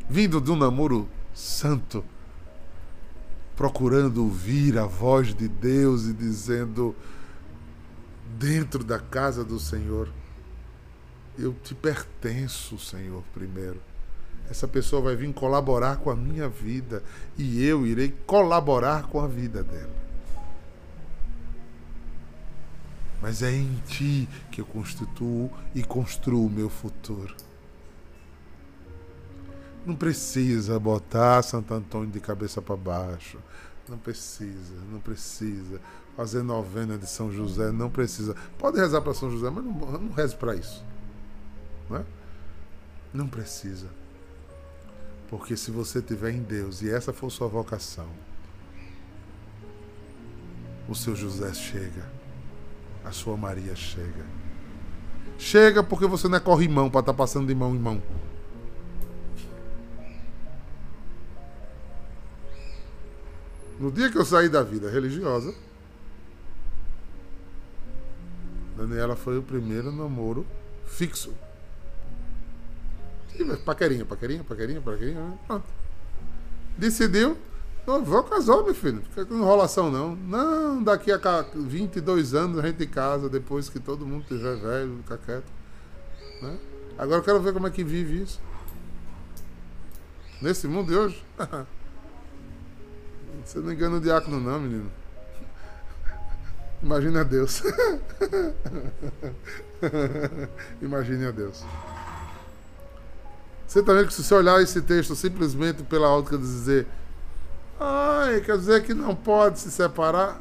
Vindo 0.08 0.40
de 0.40 0.50
um 0.50 0.56
namoro 0.56 1.08
santo, 1.34 2.04
procurando 3.56 4.22
ouvir 4.22 4.78
a 4.78 4.84
voz 4.84 5.34
de 5.34 5.48
Deus 5.48 6.06
e 6.06 6.12
dizendo: 6.12 6.94
dentro 8.36 8.84
da 8.84 8.98
casa 8.98 9.44
do 9.44 9.58
Senhor. 9.58 10.08
Eu 11.38 11.54
te 11.54 11.74
pertenço, 11.74 12.78
Senhor, 12.78 13.22
primeiro. 13.32 13.80
Essa 14.50 14.66
pessoa 14.66 15.02
vai 15.02 15.16
vir 15.16 15.32
colaborar 15.32 15.96
com 15.98 16.10
a 16.10 16.16
minha 16.16 16.48
vida 16.48 17.02
e 17.36 17.62
eu 17.64 17.86
irei 17.86 18.14
colaborar 18.26 19.04
com 19.04 19.20
a 19.20 19.26
vida 19.26 19.62
dela. 19.62 20.08
Mas 23.20 23.42
é 23.42 23.50
em 23.50 23.82
ti 23.86 24.28
que 24.50 24.60
eu 24.60 24.64
constituo 24.64 25.50
e 25.74 25.82
construo 25.82 26.46
o 26.46 26.50
meu 26.50 26.70
futuro. 26.70 27.34
Não 29.84 29.94
precisa 29.94 30.78
botar 30.78 31.42
Santo 31.42 31.74
Antônio 31.74 32.10
de 32.10 32.20
cabeça 32.20 32.62
para 32.62 32.76
baixo. 32.76 33.38
Não 33.88 33.98
precisa, 33.98 34.74
não 34.90 35.00
precisa 35.00 35.80
fazer 36.18 36.42
novena 36.42 36.98
de 36.98 37.06
São 37.06 37.30
José, 37.30 37.70
não 37.70 37.88
precisa. 37.88 38.34
Pode 38.58 38.76
rezar 38.76 39.00
para 39.00 39.14
São 39.14 39.30
José, 39.30 39.48
mas 39.50 39.64
não, 39.64 39.72
não 39.72 40.10
reze 40.10 40.34
para 40.34 40.56
isso. 40.56 40.84
Não, 41.88 41.98
é? 41.98 42.04
não 43.14 43.28
precisa. 43.28 43.86
Porque 45.30 45.56
se 45.56 45.70
você 45.70 46.02
tiver 46.02 46.32
em 46.32 46.42
Deus 46.42 46.82
e 46.82 46.90
essa 46.90 47.12
for 47.12 47.30
sua 47.30 47.46
vocação, 47.46 48.08
o 50.88 50.94
seu 50.96 51.14
José 51.14 51.54
chega, 51.54 52.10
a 53.04 53.12
sua 53.12 53.36
Maria 53.36 53.76
chega. 53.76 54.26
Chega 55.38 55.84
porque 55.84 56.06
você 56.08 56.26
não 56.26 56.38
é 56.38 56.40
corrimão 56.40 56.90
para 56.90 56.98
estar 56.98 57.12
tá 57.12 57.16
passando 57.16 57.46
de 57.46 57.54
mão 57.54 57.76
em 57.76 57.78
mão. 57.78 58.02
No 63.78 63.92
dia 63.92 64.10
que 64.10 64.18
eu 64.18 64.24
saí 64.24 64.48
da 64.48 64.64
vida 64.64 64.90
religiosa, 64.90 65.54
Daniela 68.78 69.16
foi 69.16 69.36
o 69.36 69.42
primeiro 69.42 69.90
namoro 69.90 70.46
fixo. 70.86 71.34
Paquerinha, 73.64 74.04
paquerinha, 74.04 74.44
paquerinha, 74.44 74.80
paquerinha, 74.80 75.38
pronto. 75.46 75.66
Decidiu, 76.76 77.36
Não, 77.86 78.04
vou 78.04 78.22
casou, 78.22 78.64
meu 78.64 78.74
filho. 78.74 79.02
Fica 79.10 79.26
com 79.26 79.34
enrolação, 79.34 79.90
não. 79.90 80.14
Não, 80.14 80.82
daqui 80.82 81.10
a 81.10 81.18
22 81.54 82.34
anos 82.34 82.58
a 82.58 82.62
gente 82.66 82.86
casa, 82.86 83.28
depois 83.28 83.68
que 83.68 83.80
todo 83.80 84.06
mundo 84.06 84.22
estiver 84.22 84.56
velho, 84.56 84.98
fica 84.98 85.18
quieto. 85.18 85.50
Né? 86.42 86.58
Agora 86.96 87.20
eu 87.20 87.24
quero 87.24 87.40
ver 87.40 87.52
como 87.52 87.66
é 87.66 87.70
que 87.70 87.82
vive 87.82 88.22
isso. 88.22 88.40
Nesse 90.40 90.68
mundo 90.68 90.88
de 90.88 90.96
hoje. 90.96 91.24
Você 93.44 93.58
não 93.60 93.72
engana 93.72 93.96
o 93.96 94.00
diácono, 94.00 94.38
não, 94.38 94.60
menino. 94.60 94.90
Imagine 96.82 97.18
a 97.18 97.22
Deus. 97.24 97.62
Imagine 100.80 101.26
a 101.26 101.30
Deus. 101.30 101.64
Você 103.66 103.82
também 103.82 104.06
que 104.06 104.14
se 104.14 104.22
você 104.22 104.34
olhar 104.34 104.62
esse 104.62 104.80
texto 104.80 105.14
simplesmente 105.14 105.82
pela 105.82 106.08
ótica 106.08 106.38
de 106.38 106.44
dizer 106.44 106.86
Ai, 107.80 108.40
quer 108.40 108.58
dizer 108.58 108.82
que 108.82 108.92
não 108.92 109.14
pode 109.14 109.60
se 109.60 109.70
separar. 109.70 110.40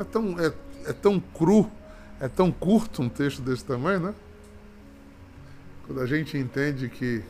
É 0.00 0.04
tão, 0.04 0.40
é, 0.40 0.52
é 0.86 0.92
tão 0.92 1.20
cru, 1.20 1.70
é 2.18 2.26
tão 2.26 2.50
curto 2.50 3.02
um 3.02 3.08
texto 3.08 3.42
desse 3.42 3.64
tamanho, 3.64 4.00
né? 4.00 4.14
Quando 5.86 6.00
a 6.00 6.06
gente 6.06 6.38
entende 6.38 6.88
que 6.88 7.22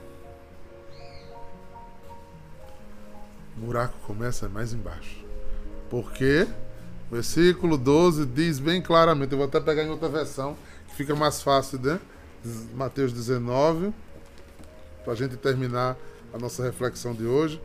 o 3.57 3.61
buraco 3.67 3.99
começa 4.07 4.49
mais 4.49 4.73
embaixo. 4.73 5.25
Porque 5.91 6.47
versículo 7.13 7.77
12 7.77 8.25
diz 8.25 8.59
bem 8.59 8.81
claramente, 8.81 9.33
eu 9.33 9.39
vou 9.39 9.47
até 9.47 9.61
pegar 9.61 9.85
em 9.85 9.91
outra 9.91 10.09
versão, 10.09 10.57
que 10.89 10.95
fica 10.95 11.15
mais 11.15 11.43
fácil, 11.43 11.79
né? 11.79 12.01
Mateus 12.75 13.13
19, 13.13 13.93
para 15.05 15.13
a 15.13 15.17
gente 15.17 15.37
terminar 15.37 15.95
a 16.33 16.39
nossa 16.39 16.63
reflexão 16.63 17.13
de 17.13 17.25
hoje 17.25 17.61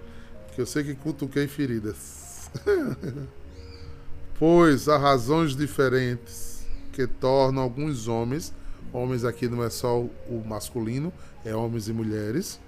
que 0.54 0.60
eu 0.60 0.66
sei 0.66 0.84
que 0.84 0.94
cutuquei 0.96 1.48
feridas. 1.48 2.50
pois 4.38 4.90
há 4.90 4.98
razões 4.98 5.56
diferentes 5.56 6.66
que 6.92 7.08
tornam 7.08 7.64
alguns 7.64 8.10
homens, 8.10 8.54
homens 8.92 9.24
aqui 9.24 9.48
não 9.48 9.64
é 9.64 9.70
só 9.70 10.02
o 10.02 10.44
masculino, 10.46 11.14
é 11.46 11.56
homens 11.56 11.88
e 11.88 11.94
mulheres, 11.94 12.60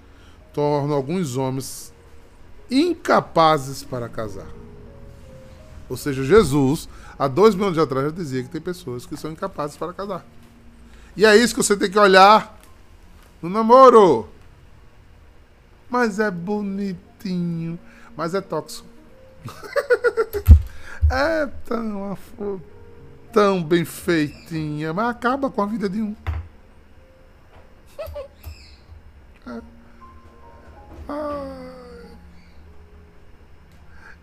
tornam 0.54 0.96
alguns 0.96 1.36
homens 1.36 1.92
incapazes 2.70 3.82
para 3.82 4.08
casar. 4.08 4.48
Ou 5.90 5.96
seja, 5.96 6.22
Jesus, 6.22 6.88
há 7.18 7.26
dois 7.26 7.56
mil 7.56 7.66
anos 7.66 7.76
atrás, 7.76 8.06
já 8.06 8.12
dizia 8.12 8.44
que 8.44 8.48
tem 8.48 8.60
pessoas 8.60 9.04
que 9.04 9.16
são 9.16 9.32
incapazes 9.32 9.76
para 9.76 9.92
casar. 9.92 10.24
E 11.16 11.26
é 11.26 11.36
isso 11.36 11.52
que 11.52 11.60
você 11.60 11.76
tem 11.76 11.90
que 11.90 11.98
olhar 11.98 12.56
no 13.42 13.50
namoro. 13.50 14.28
Mas 15.90 16.20
é 16.20 16.30
bonitinho, 16.30 17.76
mas 18.16 18.34
é 18.34 18.40
tóxico. 18.40 18.86
é 21.10 21.46
tão, 21.66 22.16
tão 23.32 23.64
bem 23.64 23.84
feitinha, 23.84 24.94
mas 24.94 25.08
acaba 25.08 25.50
com 25.50 25.60
a 25.60 25.66
vida 25.66 25.88
de 25.88 26.00
um. 26.00 26.14
É. 31.08 31.69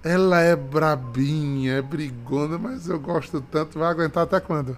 Ela 0.04 0.42
é 0.42 0.56
brabinha, 0.56 1.74
é 1.74 1.82
brigona, 1.82 2.58
mas 2.58 2.88
eu 2.88 3.00
gosto 3.00 3.42
tanto. 3.42 3.80
Vai 3.80 3.90
aguentar 3.90 4.24
até 4.24 4.40
quando? 4.40 4.78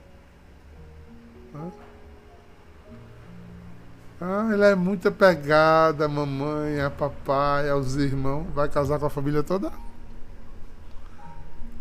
Ah, 4.21 4.49
ela 4.51 4.67
é 4.67 4.75
muito 4.75 5.07
apegada 5.07 6.05
à 6.05 6.07
mamãe, 6.07 6.81
a 6.81 6.89
papai, 6.89 7.69
aos 7.69 7.95
irmãos. 7.95 8.47
Vai 8.53 8.67
casar 8.67 8.99
com 8.99 9.05
a 9.05 9.09
família 9.09 9.43
toda? 9.43 9.71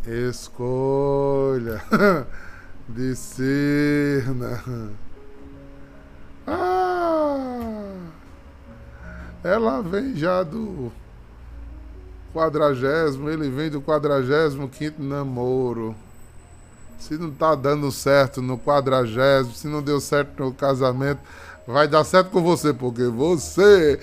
Escolha. 0.05 1.81
Discerna. 2.87 4.63
Ah! 6.47 7.95
Ela 9.43 9.81
vem 9.81 10.15
já 10.15 10.43
do 10.43 10.91
quadragésimo, 12.33 13.29
ele 13.29 13.49
vem 13.49 13.69
do 13.69 13.81
quadragésimo 13.81 14.69
quinto 14.69 15.01
namoro. 15.01 15.95
Se 16.99 17.17
não 17.17 17.31
tá 17.31 17.55
dando 17.55 17.91
certo 17.91 18.41
no 18.41 18.57
quadragésimo, 18.57 19.53
se 19.53 19.67
não 19.67 19.81
deu 19.81 19.99
certo 20.01 20.43
no 20.43 20.53
casamento, 20.53 21.21
vai 21.65 21.87
dar 21.87 22.03
certo 22.03 22.29
com 22.31 22.41
você, 22.41 22.73
porque 22.73 23.03
você 23.03 23.99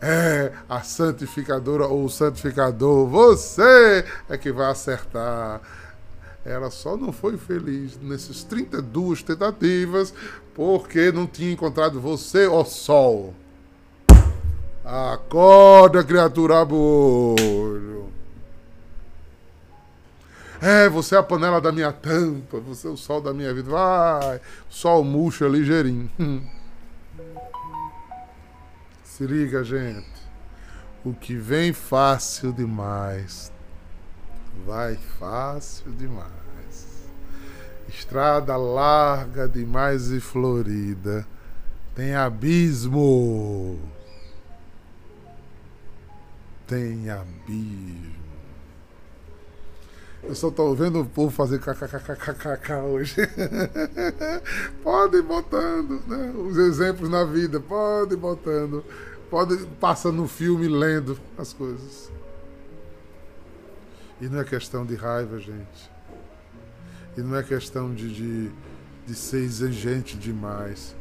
é 0.00 0.52
a 0.68 0.82
santificadora 0.82 1.86
ou 1.86 2.04
o 2.04 2.10
santificador. 2.10 3.06
Você 3.08 4.04
é 4.28 4.36
que 4.36 4.52
vai 4.52 4.70
acertar. 4.70 5.60
Ela 6.44 6.70
só 6.70 6.96
não 6.96 7.10
foi 7.10 7.38
feliz 7.38 7.98
nesses 8.02 8.44
32 8.44 9.22
tentativas 9.22 10.12
porque 10.54 11.10
não 11.10 11.26
tinha 11.26 11.52
encontrado 11.52 12.00
você, 12.00 12.46
ó 12.46 12.64
sol. 12.64 13.34
Acorda, 14.84 16.04
criatura 16.04 16.62
bolho. 16.62 18.12
É, 20.60 20.88
você 20.88 21.14
é 21.14 21.18
a 21.18 21.22
panela 21.22 21.60
da 21.60 21.72
minha 21.72 21.90
tampa, 21.90 22.60
você 22.60 22.86
é 22.86 22.90
o 22.90 22.96
sol 22.96 23.20
da 23.20 23.32
minha 23.32 23.52
vida. 23.54 23.70
Vai, 23.70 24.40
sol 24.68 25.02
murcha 25.02 25.48
ligeirinho. 25.48 26.10
Se 29.02 29.26
liga, 29.26 29.64
gente. 29.64 30.12
O 31.04 31.14
que 31.14 31.34
vem 31.34 31.72
fácil 31.72 32.52
demais, 32.52 33.52
vai 34.66 34.96
fácil 35.18 35.92
demais. 35.92 37.08
Estrada 37.88 38.56
larga 38.56 39.48
demais 39.48 40.10
e 40.10 40.18
florida, 40.18 41.26
tem 41.94 42.14
abismo. 42.14 43.78
Tem 46.66 47.10
abismo. 47.10 48.24
Eu 50.26 50.34
só 50.34 50.50
tô 50.50 50.74
vendo 50.74 51.02
o 51.02 51.04
povo 51.04 51.30
fazer 51.30 51.58
kkkkkk 51.58 52.72
hoje. 52.84 53.16
pode 54.82 55.18
ir 55.18 55.22
botando, 55.22 56.02
né? 56.06 56.32
Os 56.34 56.56
exemplos 56.56 57.10
na 57.10 57.24
vida, 57.24 57.60
pode 57.60 58.14
ir 58.14 58.16
botando. 58.16 58.82
Pode 59.30 59.66
passar 59.78 60.12
no 60.12 60.26
filme 60.26 60.66
lendo 60.66 61.18
as 61.36 61.52
coisas. 61.52 62.10
E 64.18 64.26
não 64.26 64.40
é 64.40 64.44
questão 64.44 64.86
de 64.86 64.94
raiva, 64.94 65.38
gente. 65.38 65.90
E 67.18 67.20
não 67.20 67.36
é 67.36 67.42
questão 67.42 67.92
de, 67.94 68.08
de, 68.14 68.50
de 69.06 69.14
ser 69.14 69.38
exigente 69.38 70.16
demais. 70.16 70.96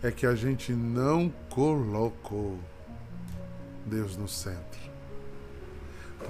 É 0.00 0.12
que 0.12 0.26
a 0.26 0.34
gente 0.36 0.72
não 0.72 1.32
colocou 1.48 2.56
Deus 3.84 4.16
no 4.16 4.28
centro. 4.28 4.69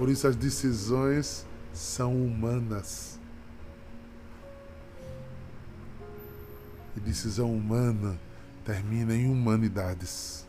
Por 0.01 0.09
isso 0.09 0.25
as 0.25 0.35
decisões 0.35 1.45
são 1.71 2.25
humanas. 2.25 3.19
E 6.97 6.99
decisão 6.99 7.53
humana 7.53 8.19
termina 8.65 9.13
em 9.13 9.31
humanidades. 9.31 10.43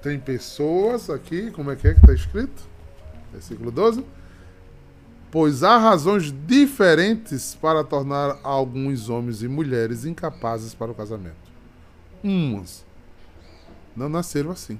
Tem 0.00 0.18
pessoas 0.18 1.10
aqui, 1.10 1.50
como 1.50 1.70
é 1.70 1.76
que 1.76 1.86
é 1.86 1.92
que 1.92 2.00
está 2.00 2.14
escrito? 2.14 2.62
Versículo 3.30 3.70
12. 3.70 4.06
Pois 5.30 5.62
há 5.62 5.76
razões 5.76 6.34
diferentes 6.46 7.54
para 7.54 7.84
tornar 7.84 8.40
alguns 8.42 9.10
homens 9.10 9.42
e 9.42 9.48
mulheres 9.48 10.06
incapazes 10.06 10.72
para 10.72 10.90
o 10.90 10.94
casamento. 10.94 11.52
Umas 12.24 12.86
não 13.94 14.08
nasceram 14.08 14.50
assim. 14.50 14.78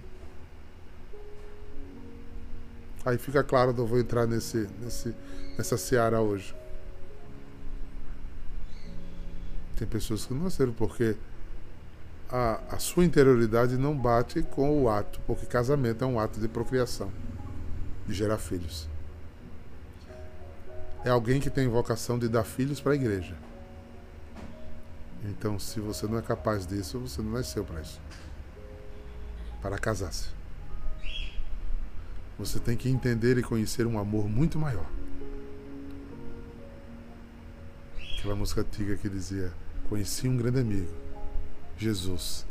Aí 3.04 3.18
fica 3.18 3.42
claro 3.42 3.74
que 3.74 3.80
eu 3.80 3.86
vou 3.86 3.98
entrar 3.98 4.26
nesse, 4.26 4.68
nesse, 4.80 5.14
nessa 5.58 5.76
seara 5.76 6.20
hoje. 6.20 6.54
Tem 9.76 9.88
pessoas 9.88 10.24
que 10.24 10.32
não 10.32 10.44
nasceram 10.44 10.72
porque 10.72 11.16
a, 12.30 12.60
a 12.70 12.78
sua 12.78 13.04
interioridade 13.04 13.76
não 13.76 13.96
bate 13.96 14.42
com 14.42 14.82
o 14.82 14.88
ato, 14.88 15.20
porque 15.26 15.44
casamento 15.44 16.04
é 16.04 16.06
um 16.06 16.20
ato 16.20 16.38
de 16.38 16.46
procriação, 16.46 17.10
de 18.06 18.14
gerar 18.14 18.38
filhos. 18.38 18.88
É 21.04 21.10
alguém 21.10 21.40
que 21.40 21.50
tem 21.50 21.66
vocação 21.68 22.18
de 22.18 22.28
dar 22.28 22.44
filhos 22.44 22.80
para 22.80 22.92
a 22.92 22.94
igreja. 22.94 23.36
Então, 25.24 25.58
se 25.58 25.80
você 25.80 26.06
não 26.06 26.18
é 26.18 26.22
capaz 26.22 26.66
disso, 26.66 27.00
você 27.00 27.20
não 27.20 27.32
nasceu 27.32 27.64
para 27.64 27.80
isso. 27.80 28.00
Para 29.60 29.78
casar-se. 29.78 30.41
Você 32.38 32.58
tem 32.58 32.76
que 32.76 32.88
entender 32.88 33.38
e 33.38 33.42
conhecer 33.42 33.86
um 33.86 33.98
amor 33.98 34.28
muito 34.28 34.58
maior. 34.58 34.86
Aquela 38.18 38.34
música 38.34 38.60
antiga 38.60 38.96
que 38.96 39.08
dizia: 39.08 39.52
Conheci 39.88 40.28
um 40.28 40.36
grande 40.36 40.60
amigo, 40.60 40.92
Jesus. 41.76 42.46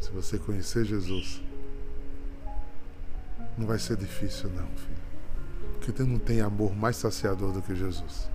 Se 0.00 0.10
você 0.10 0.38
conhecer 0.38 0.84
Jesus, 0.84 1.42
Não 3.56 3.66
vai 3.66 3.78
ser 3.78 3.96
difícil, 3.96 4.48
não, 4.50 4.66
filho. 4.68 5.08
Porque 5.80 6.02
não 6.02 6.18
tem 6.18 6.40
amor 6.40 6.76
mais 6.76 6.96
saciador 6.96 7.52
do 7.52 7.60
que 7.60 7.74
Jesus. 7.74 8.30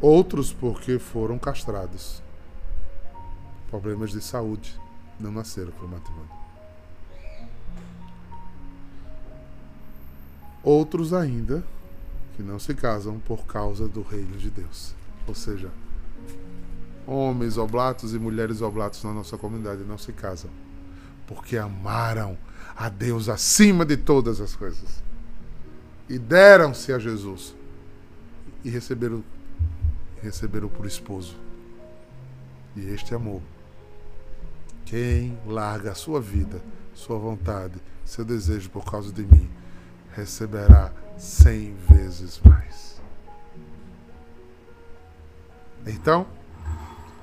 Outros 0.00 0.52
porque 0.52 0.98
foram 0.98 1.38
castrados. 1.38 2.22
Problemas 3.70 4.10
de 4.10 4.20
saúde. 4.20 4.78
Não 5.24 5.32
nasceram 5.32 5.72
para 5.72 5.86
o 5.86 5.88
matrimônio. 5.88 6.28
Outros 10.62 11.14
ainda 11.14 11.64
que 12.36 12.42
não 12.42 12.58
se 12.58 12.74
casam 12.74 13.18
por 13.20 13.46
causa 13.46 13.88
do 13.88 14.02
reino 14.02 14.36
de 14.36 14.50
Deus. 14.50 14.94
Ou 15.26 15.34
seja, 15.34 15.70
homens 17.06 17.56
oblatos 17.56 18.12
e 18.12 18.18
mulheres 18.18 18.60
oblatos 18.60 19.02
na 19.02 19.14
nossa 19.14 19.38
comunidade 19.38 19.82
não 19.84 19.96
se 19.96 20.12
casam 20.12 20.50
porque 21.26 21.56
amaram 21.56 22.36
a 22.76 22.90
Deus 22.90 23.30
acima 23.30 23.82
de 23.86 23.96
todas 23.96 24.42
as 24.42 24.54
coisas 24.54 25.02
e 26.06 26.18
deram-se 26.18 26.92
a 26.92 26.98
Jesus 26.98 27.54
e 28.62 28.68
receberam 28.68 29.24
receberam 30.22 30.68
por 30.68 30.84
esposo. 30.84 31.34
E 32.76 32.88
este 32.88 33.14
amor. 33.14 33.40
Quem 34.84 35.38
larga 35.46 35.92
a 35.92 35.94
sua 35.94 36.20
vida, 36.20 36.60
sua 36.94 37.18
vontade, 37.18 37.80
seu 38.04 38.24
desejo 38.24 38.68
por 38.70 38.84
causa 38.84 39.12
de 39.12 39.22
mim, 39.22 39.50
receberá 40.12 40.92
cem 41.16 41.74
vezes 41.88 42.40
mais. 42.44 43.00
Então, 45.86 46.26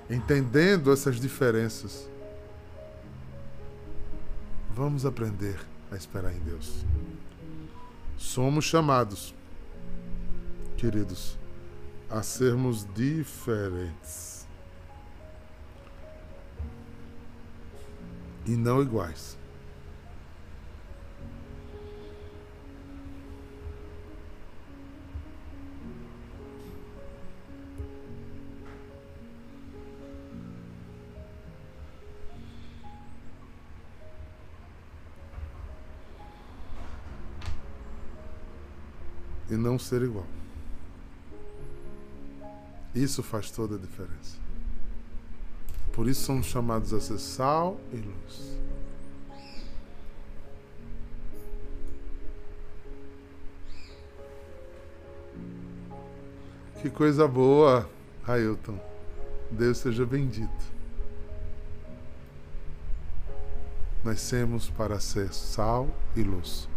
entendendo 0.10 0.92
essas 0.92 1.20
diferenças, 1.20 2.10
vamos 4.74 5.06
aprender 5.06 5.60
a 5.92 5.96
esperar 5.96 6.34
em 6.34 6.40
Deus. 6.40 6.86
Somos 8.18 8.66
chamados, 8.66 9.34
queridos, 10.78 11.38
a 12.10 12.22
sermos 12.24 12.86
diferentes 12.94 14.41
e 18.46 18.52
não 18.52 18.82
iguais. 18.82 19.38
E 39.50 39.58
não 39.58 39.78
ser 39.78 40.02
igual. 40.02 40.26
Isso 42.96 43.22
faz 43.22 43.52
toda 43.52 43.76
a 43.76 43.78
diferença. 43.78 44.41
Por 46.02 46.10
isso 46.10 46.24
somos 46.24 46.48
chamados 46.48 46.92
a 46.94 47.00
ser 47.00 47.20
sal 47.20 47.80
e 47.94 47.98
luz. 47.98 48.58
Que 56.82 56.90
coisa 56.90 57.28
boa, 57.28 57.88
Ailton. 58.28 58.80
Deus 59.52 59.78
seja 59.78 60.04
bendito. 60.04 60.50
Nascemos 64.04 64.72
para 64.72 65.00
ser 65.00 65.32
sal 65.32 65.88
e 66.16 66.24
luz. 66.24 66.68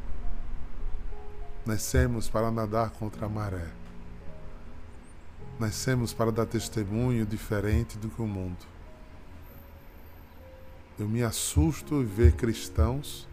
Nascemos 1.65 2.29
para 2.29 2.51
nadar 2.51 2.91
contra 2.91 3.25
a 3.25 3.29
maré. 3.31 3.71
Nascemos 5.59 6.13
para 6.13 6.31
dar 6.31 6.45
testemunho 6.45 7.25
diferente 7.25 7.97
do 7.97 8.11
que 8.11 8.21
o 8.21 8.27
mundo. 8.27 8.74
Eu 10.99 11.09
me 11.09 11.23
assusto 11.23 12.03
em 12.03 12.05
ver 12.05 12.33
cristãos 12.33 13.27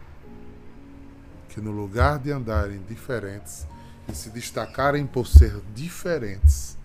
que, 1.48 1.60
no 1.60 1.70
lugar 1.70 2.18
de 2.18 2.32
andarem 2.32 2.82
diferentes 2.88 3.66
e 4.08 4.14
se 4.14 4.30
destacarem 4.30 5.06
por 5.06 5.26
ser 5.26 5.60
diferentes, 5.74 6.76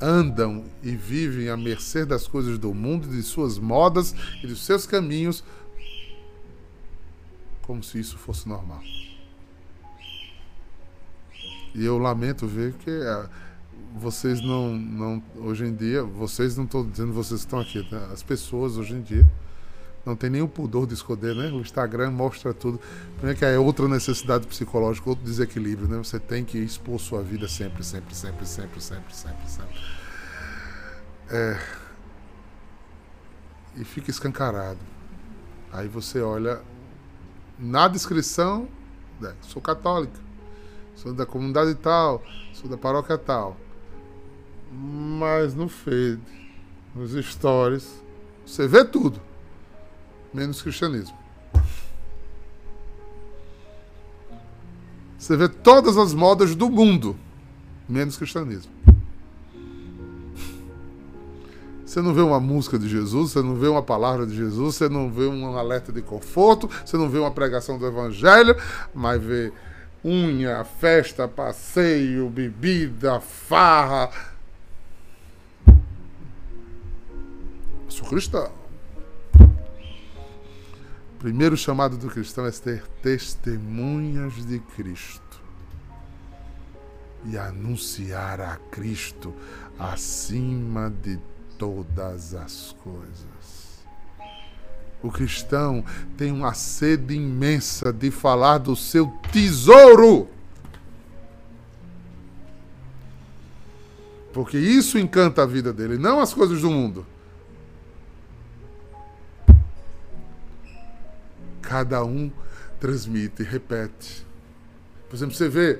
andam 0.00 0.64
e 0.82 0.96
vivem 0.96 1.50
à 1.50 1.56
mercê 1.56 2.06
das 2.06 2.26
coisas 2.26 2.58
do 2.58 2.72
mundo, 2.72 3.08
de 3.08 3.22
suas 3.22 3.58
modas 3.58 4.14
e 4.42 4.46
dos 4.46 4.64
seus 4.64 4.86
caminhos, 4.86 5.44
como 7.62 7.82
se 7.82 8.00
isso 8.00 8.16
fosse 8.16 8.48
normal. 8.48 8.80
E 11.74 11.84
eu 11.84 11.98
lamento 11.98 12.46
ver 12.46 12.72
que 12.74 12.90
é, 12.90 13.28
vocês 13.94 14.40
não, 14.40 14.72
não. 14.76 15.22
Hoje 15.36 15.64
em 15.64 15.74
dia, 15.74 16.02
vocês 16.02 16.56
não 16.56 16.64
estou 16.64 16.84
dizendo 16.84 17.12
vocês 17.12 17.40
estão 17.40 17.58
aqui, 17.58 17.86
né? 17.90 18.08
as 18.12 18.22
pessoas 18.22 18.76
hoje 18.76 18.94
em 18.94 19.02
dia 19.02 19.28
não 20.04 20.16
tem 20.16 20.30
nenhum 20.30 20.48
pudor 20.48 20.86
de 20.86 20.94
esconder, 20.94 21.34
né? 21.34 21.50
O 21.50 21.60
Instagram 21.60 22.10
mostra 22.10 22.54
tudo. 22.54 22.80
Primeiro 23.16 23.38
que 23.38 23.44
é 23.44 23.58
outra 23.58 23.86
necessidade 23.86 24.46
psicológica, 24.46 25.10
outro 25.10 25.24
desequilíbrio, 25.24 25.86
né? 25.86 25.98
Você 25.98 26.18
tem 26.18 26.44
que 26.44 26.56
expor 26.58 26.98
sua 26.98 27.22
vida 27.22 27.46
sempre, 27.46 27.84
sempre, 27.84 28.14
sempre, 28.14 28.46
sempre, 28.46 28.80
sempre, 28.80 29.14
sempre, 29.14 29.50
sempre. 29.50 29.78
É... 31.28 31.60
E 33.76 33.84
fica 33.84 34.10
escancarado. 34.10 34.80
Aí 35.70 35.86
você 35.86 36.20
olha 36.20 36.62
na 37.58 37.86
descrição, 37.86 38.66
né? 39.20 39.34
sou 39.42 39.60
católica 39.60 40.30
sou 41.00 41.14
da 41.14 41.24
comunidade 41.24 41.74
tal, 41.76 42.22
sou 42.52 42.68
da 42.68 42.76
paróquia 42.76 43.16
tal. 43.16 43.56
Mas 44.70 45.54
no 45.54 45.68
feed, 45.68 46.20
nos 46.94 47.12
stories, 47.12 48.00
você 48.46 48.68
vê 48.68 48.84
tudo, 48.84 49.20
menos 50.32 50.62
cristianismo. 50.62 51.18
Você 55.18 55.36
vê 55.36 55.48
todas 55.48 55.98
as 55.98 56.14
modas 56.14 56.54
do 56.54 56.70
mundo, 56.70 57.16
menos 57.88 58.16
cristianismo. 58.16 58.72
Você 61.84 62.00
não 62.00 62.14
vê 62.14 62.20
uma 62.20 62.38
música 62.38 62.78
de 62.78 62.88
Jesus, 62.88 63.32
você 63.32 63.42
não 63.42 63.56
vê 63.56 63.66
uma 63.66 63.82
palavra 63.82 64.24
de 64.24 64.34
Jesus, 64.34 64.76
você 64.76 64.88
não 64.88 65.10
vê 65.10 65.26
um 65.26 65.56
alerta 65.58 65.90
de 65.90 66.00
conforto, 66.00 66.70
você 66.84 66.96
não 66.96 67.08
vê 67.08 67.18
uma 67.18 67.32
pregação 67.32 67.76
do 67.76 67.84
Evangelho, 67.84 68.56
mas 68.94 69.20
vê 69.20 69.52
unha, 70.04 70.64
festa, 70.64 71.26
passeio, 71.26 72.30
bebida, 72.30 73.18
farra. 73.18 74.08
Sou 77.90 78.06
cristão. 78.06 78.52
O 79.34 81.18
primeiro 81.18 81.56
chamado 81.56 81.98
do 81.98 82.08
cristão 82.08 82.46
é 82.46 82.50
ter 82.52 82.86
testemunhas 83.02 84.46
de 84.46 84.60
Cristo 84.60 85.42
e 87.26 87.36
anunciar 87.36 88.40
a 88.40 88.56
Cristo 88.70 89.34
acima 89.76 90.88
de 91.02 91.18
todas 91.58 92.32
as 92.32 92.74
coisas. 92.82 93.84
O 95.02 95.10
cristão 95.10 95.84
tem 96.16 96.30
uma 96.30 96.54
sede 96.54 97.14
imensa 97.14 97.92
de 97.92 98.12
falar 98.12 98.58
do 98.58 98.76
seu 98.76 99.08
tesouro. 99.32 100.28
Porque 104.32 104.58
isso 104.58 104.96
encanta 104.96 105.42
a 105.42 105.46
vida 105.46 105.72
dele, 105.72 105.98
não 105.98 106.20
as 106.20 106.32
coisas 106.32 106.60
do 106.60 106.70
mundo. 106.70 107.04
Cada 111.70 112.04
um 112.04 112.32
transmite, 112.80 113.44
repete. 113.44 114.26
Por 115.08 115.14
exemplo, 115.14 115.36
você 115.36 115.48
vê 115.48 115.78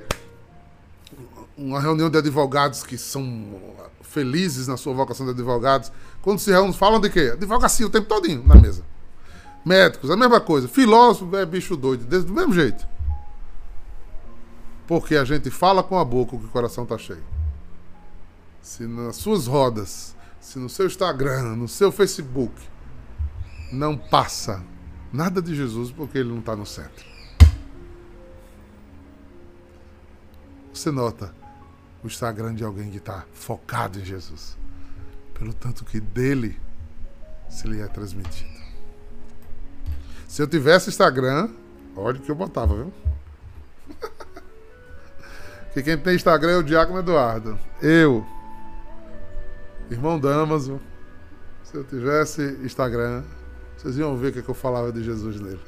uma 1.58 1.80
reunião 1.80 2.08
de 2.08 2.16
advogados 2.16 2.84
que 2.84 2.96
são 2.96 3.60
felizes 4.00 4.68
na 4.68 4.76
sua 4.76 4.94
vocação 4.94 5.26
de 5.26 5.32
advogados. 5.32 5.90
Quando 6.22 6.38
se 6.38 6.48
reúnem, 6.52 6.72
falam 6.72 7.00
de 7.00 7.10
quê? 7.10 7.30
Advocacia 7.32 7.84
o 7.84 7.90
tempo 7.90 8.06
todinho 8.06 8.46
na 8.46 8.54
mesa. 8.54 8.84
Médicos, 9.64 10.12
a 10.12 10.16
mesma 10.16 10.40
coisa. 10.40 10.68
Filósofo 10.68 11.36
é 11.36 11.44
bicho 11.44 11.76
doido, 11.76 12.04
do 12.04 12.32
mesmo 12.32 12.54
jeito. 12.54 12.86
Porque 14.86 15.16
a 15.16 15.24
gente 15.24 15.50
fala 15.50 15.82
com 15.82 15.98
a 15.98 16.04
boca 16.04 16.38
que 16.38 16.44
o 16.44 16.50
coração 16.50 16.84
está 16.84 16.96
cheio. 16.96 17.24
Se 18.62 18.86
nas 18.86 19.16
suas 19.16 19.48
rodas, 19.48 20.14
se 20.40 20.56
no 20.56 20.68
seu 20.68 20.86
Instagram, 20.86 21.56
no 21.56 21.66
seu 21.66 21.90
Facebook, 21.90 22.54
não 23.72 23.96
passa 23.98 24.62
nada 25.12 25.40
de 25.42 25.54
Jesus, 25.54 25.90
porque 25.90 26.18
ele 26.18 26.28
não 26.28 26.38
está 26.38 26.54
no 26.54 26.66
centro. 26.66 27.04
Você 30.72 30.90
nota 30.90 31.34
o 32.02 32.06
Instagram 32.06 32.54
de 32.54 32.64
alguém 32.64 32.90
que 32.90 32.96
está 32.96 33.24
focado 33.32 33.98
em 33.98 34.04
Jesus. 34.04 34.56
Pelo 35.34 35.52
tanto 35.52 35.84
que 35.84 36.00
dele 36.00 36.58
se 37.48 37.66
lhe 37.66 37.80
é 37.80 37.86
transmitido. 37.86 38.60
Se 40.28 40.40
eu 40.40 40.46
tivesse 40.46 40.88
Instagram, 40.90 41.50
olha 41.96 42.18
o 42.18 42.22
que 42.22 42.30
eu 42.30 42.36
botava, 42.36 42.74
viu? 42.74 42.92
que 45.74 45.82
quem 45.82 45.98
tem 45.98 46.14
Instagram 46.14 46.52
é 46.52 46.56
o 46.56 46.62
Diácono 46.62 47.00
Eduardo. 47.00 47.58
Eu, 47.82 48.24
irmão 49.90 50.20
Damaso, 50.20 50.80
se 51.64 51.74
eu 51.74 51.84
tivesse 51.84 52.42
Instagram, 52.62 53.24
vocês 53.80 53.96
iam 53.96 54.14
ver 54.14 54.28
o 54.28 54.32
que, 54.34 54.38
é 54.40 54.42
que 54.42 54.48
eu 54.50 54.54
falava 54.54 54.92
de 54.92 55.02
Jesus 55.02 55.40
nele. 55.40 55.60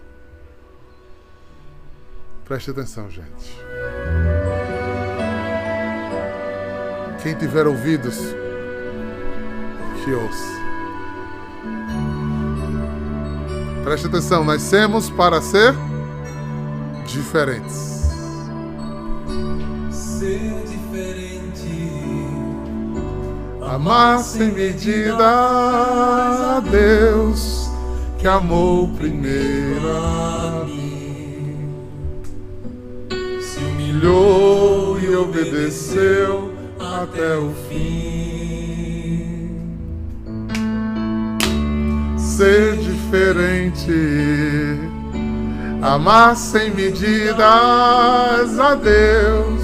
Preste 2.45 2.71
atenção, 2.71 3.09
gente. 3.09 3.57
Quem 7.23 7.35
tiver 7.35 7.67
ouvidos, 7.67 8.19
que 10.05 10.13
ouça. 10.13 10.53
Preste 13.83 14.07
atenção, 14.09 14.45
nascemos 14.45 15.09
para 15.09 15.41
ser 15.41 15.73
diferentes. 17.07 18.03
Ser 19.91 20.63
diferente. 20.67 21.89
Amar 23.63 24.19
sem 24.19 24.53
medida 24.53 25.27
a 25.27 26.61
Deus 26.61 27.52
que 28.23 28.29
amou 28.29 28.89
primeiro 28.97 29.91
a 29.91 30.65
mim. 30.65 31.75
Se 33.41 33.59
humilhou 33.59 34.97
e 35.01 35.17
obedeceu 35.17 36.55
até 36.79 37.37
o 37.37 37.53
fim. 37.69 39.51
Ser 42.17 42.77
diferente, 42.77 43.91
amar 45.83 46.37
sem 46.37 46.71
medidas 46.71 47.41
a 47.41 48.77
Deus 48.77 49.63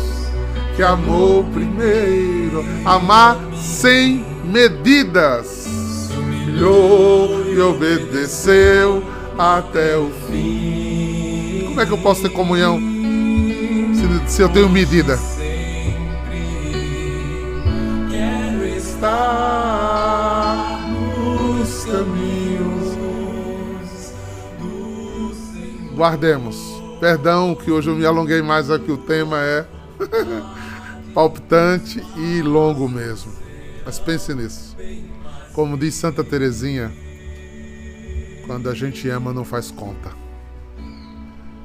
que 0.74 0.82
amou 0.82 1.44
primeiro, 1.44 2.64
amar 2.84 3.38
sem 3.54 4.26
medidas. 4.44 5.46
Se 5.46 6.12
humilhou 6.12 7.37
obedeceu 7.60 9.02
até 9.38 9.96
o 9.96 10.10
fim. 10.28 11.62
Como 11.66 11.80
é 11.80 11.86
que 11.86 11.92
eu 11.92 11.98
posso 11.98 12.22
ter 12.22 12.30
comunhão 12.30 12.80
se, 13.94 14.34
se 14.34 14.42
eu 14.42 14.48
tenho 14.48 14.68
medida? 14.68 15.16
Estar 18.76 19.06
nos 20.88 21.84
caminhos 21.84 22.96
do 24.58 25.32
Senhor. 25.34 25.94
Guardemos. 25.94 26.56
Perdão 26.98 27.54
que 27.54 27.70
hoje 27.70 27.88
eu 27.88 27.94
me 27.94 28.04
alonguei 28.04 28.42
mais 28.42 28.72
aqui, 28.72 28.90
o 28.90 28.98
tema 28.98 29.38
é 29.38 29.64
palpitante 31.14 32.02
e 32.16 32.42
longo 32.42 32.88
mesmo. 32.88 33.32
Mas 33.84 34.00
pense 34.00 34.34
nisso. 34.34 34.76
Como 35.54 35.78
diz 35.78 35.94
Santa 35.94 36.24
Teresinha, 36.24 36.92
quando 38.48 38.70
a 38.70 38.74
gente 38.74 39.06
ama 39.10 39.30
não 39.30 39.44
faz 39.44 39.70
conta. 39.70 40.10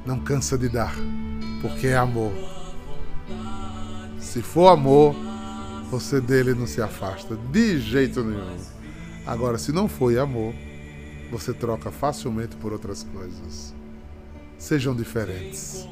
Não 0.06 0.20
cansa 0.20 0.58
de 0.58 0.68
dar, 0.68 0.94
porque 1.62 1.88
é 1.88 1.96
amor. 1.96 2.34
Se 4.20 4.42
for 4.42 4.68
amor, 4.68 5.16
você 5.90 6.20
dele 6.20 6.54
não 6.54 6.68
se 6.68 6.82
afasta 6.82 7.38
de 7.54 7.80
jeito 7.80 8.22
nenhum. 8.22 8.58
Agora, 9.26 9.58
se 9.58 9.72
não 9.72 9.88
foi 9.88 10.20
amor, 10.20 10.54
você 11.32 11.54
troca 11.54 11.90
facilmente 11.90 12.58
por 12.58 12.74
outras 12.74 13.04
coisas. 13.04 13.74
Sejam 14.58 14.94
diferentes. 14.94 15.88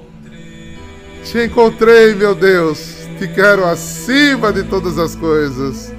Te 1.23 1.45
encontrei, 1.45 2.13
meu 2.13 2.35
Deus. 2.35 2.97
Te 3.17 3.29
quero 3.29 3.63
acima 3.63 4.51
de 4.51 4.63
todas 4.63 4.97
as 4.97 5.15
coisas. 5.15 5.93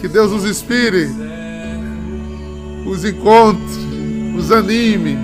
Que 0.00 0.06
Deus 0.06 0.30
os 0.30 0.44
inspire, 0.44 1.08
os 2.86 3.04
encontre, 3.04 3.87
os 4.38 4.52
anime 4.52 5.18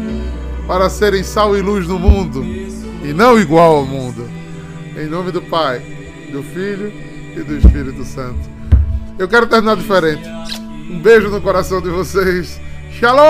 para 0.67 0.91
serem 0.91 1.23
sal 1.23 1.57
e 1.57 1.63
luz 1.63 1.87
no 1.87 1.99
mundo 1.99 2.45
e 2.45 3.13
não 3.13 3.39
igual 3.39 3.77
ao 3.77 3.87
mundo. 3.87 4.29
Em 4.97 5.07
nome 5.07 5.31
do 5.31 5.41
Pai, 5.43 5.81
do 6.33 6.43
Filho 6.43 6.93
e 7.37 7.41
do 7.43 7.57
Espírito 7.57 8.05
Santo. 8.05 8.41
Eu 9.19 9.29
quero 9.29 9.47
terminar 9.47 9.77
diferente. 9.77 10.29
Um 10.91 10.99
beijo 11.01 11.29
no 11.31 11.41
coração 11.41 11.81
de 11.81 11.91
vocês. 11.91 12.61
Shalom! 12.91 13.25